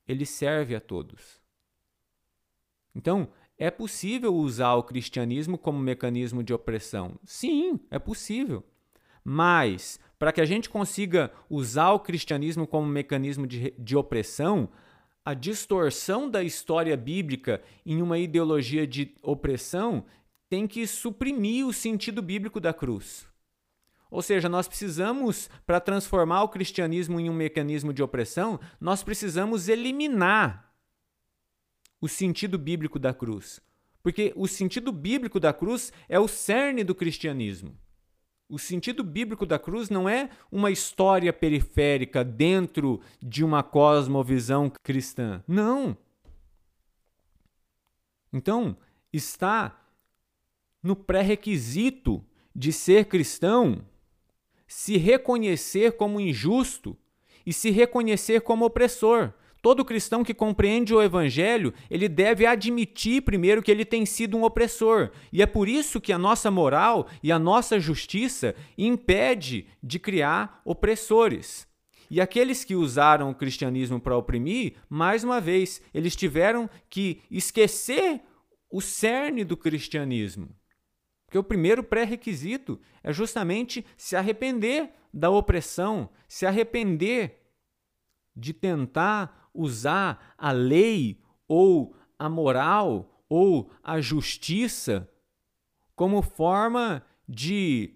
[0.07, 1.41] ele serve a todos.
[2.95, 7.19] Então, é possível usar o cristianismo como mecanismo de opressão?
[7.25, 8.63] Sim, é possível.
[9.23, 14.69] Mas, para que a gente consiga usar o cristianismo como mecanismo de, de opressão,
[15.25, 20.05] a distorção da história bíblica em uma ideologia de opressão
[20.49, 23.27] tem que suprimir o sentido bíblico da cruz.
[24.09, 29.67] Ou seja, nós precisamos, para transformar o cristianismo em um mecanismo de opressão, nós precisamos
[29.67, 30.73] eliminar
[31.99, 33.59] o sentido bíblico da cruz.
[34.01, 37.77] Porque o sentido bíblico da cruz é o cerne do cristianismo.
[38.49, 45.43] O sentido bíblico da cruz não é uma história periférica dentro de uma cosmovisão cristã.
[45.47, 45.97] Não.
[48.31, 48.77] Então,
[49.11, 49.79] está
[50.81, 52.23] no pré-requisito
[52.55, 53.83] de ser cristão
[54.67, 56.97] se reconhecer como injusto
[57.45, 59.31] e se reconhecer como opressor.
[59.63, 64.43] Todo cristão que compreende o evangelho, ele deve admitir primeiro que ele tem sido um
[64.43, 65.09] opressor.
[65.31, 70.61] E é por isso que a nossa moral e a nossa justiça impede de criar
[70.65, 71.65] opressores.
[72.11, 78.19] E aqueles que usaram o cristianismo para oprimir, mais uma vez, eles tiveram que esquecer
[78.69, 80.49] o cerne do cristianismo.
[81.25, 87.39] Porque o primeiro pré-requisito é justamente se arrepender da opressão, se arrepender
[88.35, 95.09] de tentar usar a lei ou a moral ou a justiça
[95.95, 97.93] como forma de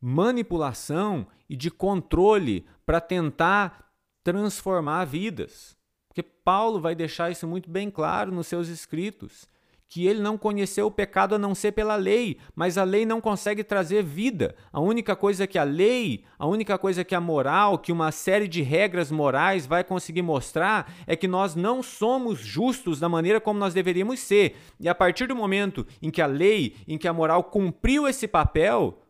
[0.00, 3.92] manipulação e de controle para tentar
[4.22, 5.76] transformar vidas.
[6.08, 9.48] Porque Paulo vai deixar isso muito bem claro nos seus escritos
[9.88, 13.22] que ele não conheceu o pecado a não ser pela lei, mas a lei não
[13.22, 14.54] consegue trazer vida.
[14.70, 18.46] A única coisa que a lei, a única coisa que a moral, que uma série
[18.46, 23.58] de regras morais vai conseguir mostrar é que nós não somos justos da maneira como
[23.58, 24.56] nós deveríamos ser.
[24.78, 28.28] E a partir do momento em que a lei, em que a moral cumpriu esse
[28.28, 29.02] papel,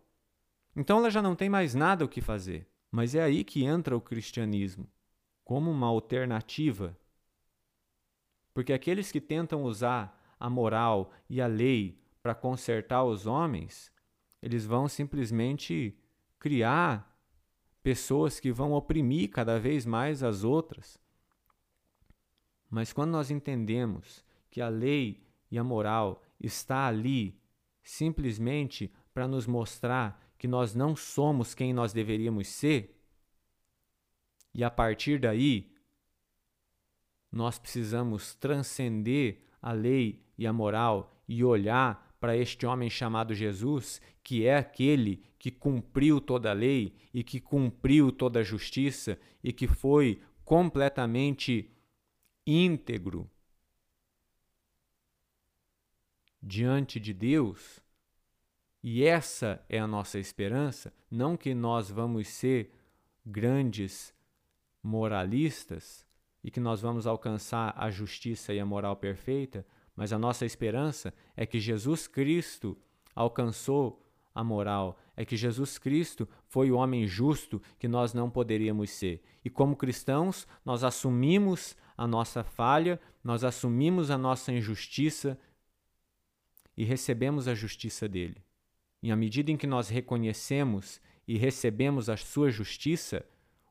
[0.77, 2.69] então ela já não tem mais nada o que fazer.
[2.89, 4.89] Mas é aí que entra o cristianismo,
[5.45, 6.97] como uma alternativa.
[8.55, 13.93] Porque aqueles que tentam usar a moral e a lei para consertar os homens,
[14.43, 15.99] eles vão simplesmente
[16.39, 17.19] criar
[17.83, 21.01] pessoas que vão oprimir cada vez mais as outras.
[22.71, 27.41] Mas quando nós entendemos que a lei e a moral está ali
[27.83, 32.95] simplesmente para nos mostrar que nós não somos quem nós deveríamos ser,
[34.55, 35.73] e a partir daí
[37.31, 44.01] nós precisamos transcender a lei e a moral e olhar para este homem chamado Jesus,
[44.23, 49.53] que é aquele que cumpriu toda a lei e que cumpriu toda a justiça e
[49.53, 51.71] que foi completamente
[52.47, 53.31] íntegro
[56.43, 57.81] diante de Deus.
[58.83, 62.73] E essa é a nossa esperança, não que nós vamos ser
[63.25, 64.15] grandes
[64.83, 66.08] moralistas
[66.49, 71.13] e que nós vamos alcançar a justiça e a moral perfeita, mas a nossa esperança
[71.37, 72.75] é que Jesus Cristo
[73.15, 74.03] alcançou
[74.35, 79.23] a moral, é que Jesus Cristo foi o homem justo que nós não poderíamos ser.
[79.45, 85.39] E como cristãos, nós assumimos a nossa falha, nós assumimos a nossa injustiça
[86.75, 88.43] e recebemos a justiça dele.
[89.03, 93.23] E à medida em que nós reconhecemos e recebemos a sua justiça,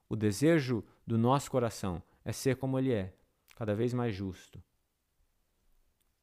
[0.08, 3.14] o desejo do nosso coração é ser como ele é,
[3.56, 4.62] cada vez mais justo.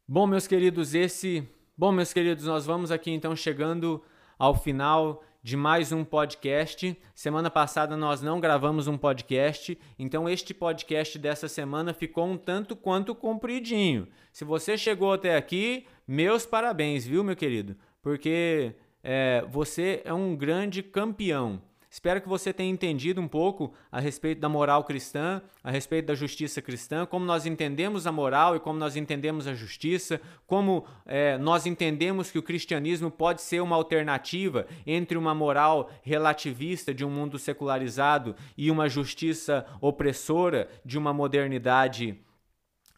[0.07, 1.49] Bom, meus queridos, esse.
[1.75, 4.05] Bom, meus queridos, nós vamos aqui então chegando
[4.39, 6.95] ao final de mais um podcast.
[7.15, 12.77] Semana passada nós não gravamos um podcast, então este podcast dessa semana ficou um tanto
[12.77, 14.07] quanto compridinho.
[14.31, 17.79] Se você chegou até aqui, meus parabéns, viu, meu querido?
[18.03, 21.63] Porque é, você é um grande campeão.
[21.95, 26.15] Espero que você tenha entendido um pouco a respeito da moral cristã, a respeito da
[26.17, 31.39] justiça cristã, como nós entendemos a moral e como nós entendemos a justiça, como é,
[31.39, 37.11] nós entendemos que o cristianismo pode ser uma alternativa entre uma moral relativista de um
[37.11, 42.19] mundo secularizado e uma justiça opressora de uma modernidade.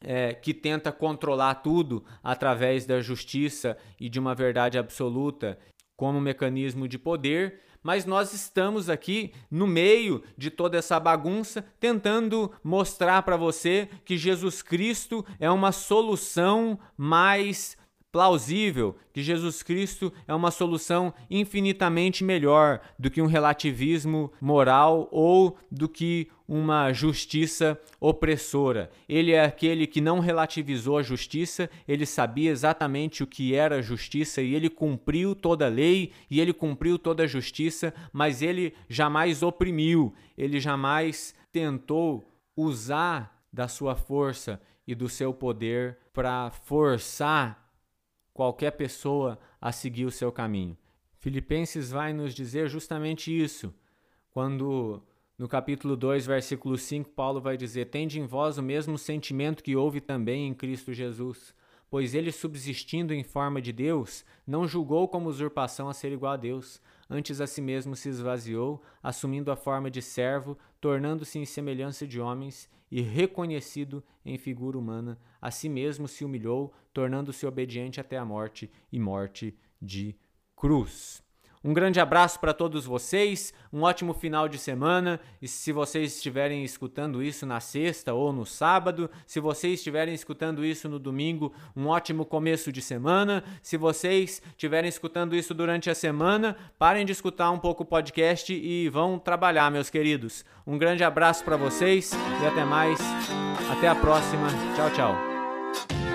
[0.02, 5.58] É, que tenta controlar tudo através da justiça e de uma verdade absoluta
[5.96, 12.50] como mecanismo de poder, mas nós estamos aqui no meio de toda essa bagunça tentando
[12.64, 17.76] mostrar para você que Jesus Cristo é uma solução mais
[18.12, 25.58] plausível que Jesus Cristo é uma solução infinitamente melhor do que um relativismo moral ou
[25.70, 28.90] do que uma justiça opressora.
[29.08, 34.40] Ele é aquele que não relativizou a justiça, ele sabia exatamente o que era justiça
[34.40, 39.42] e ele cumpriu toda a lei e ele cumpriu toda a justiça, mas ele jamais
[39.42, 47.65] oprimiu, ele jamais tentou usar da sua força e do seu poder para forçar
[48.36, 50.76] qualquer pessoa a seguir o seu caminho.
[51.18, 53.74] Filipenses vai nos dizer justamente isso,
[54.30, 55.02] quando
[55.38, 59.74] no capítulo 2, versículo 5, Paulo vai dizer: Tende em vós o mesmo sentimento que
[59.74, 61.54] houve também em Cristo Jesus,
[61.88, 66.36] pois ele, subsistindo em forma de Deus, não julgou como usurpação a ser igual a
[66.36, 72.06] Deus, antes a si mesmo se esvaziou, assumindo a forma de servo, tornando-se em semelhança
[72.06, 78.16] de homens e reconhecido em figura humana, a si mesmo se humilhou, tornando-se obediente até
[78.16, 80.16] a morte e morte de
[80.54, 81.25] cruz.
[81.66, 85.18] Um grande abraço para todos vocês, um ótimo final de semana.
[85.42, 90.64] E se vocês estiverem escutando isso na sexta ou no sábado, se vocês estiverem escutando
[90.64, 93.42] isso no domingo, um ótimo começo de semana.
[93.64, 98.54] Se vocês estiverem escutando isso durante a semana, parem de escutar um pouco o podcast
[98.54, 100.44] e vão trabalhar, meus queridos.
[100.64, 102.12] Um grande abraço para vocês
[102.42, 103.00] e até mais.
[103.72, 104.46] Até a próxima.
[104.76, 106.05] Tchau, tchau.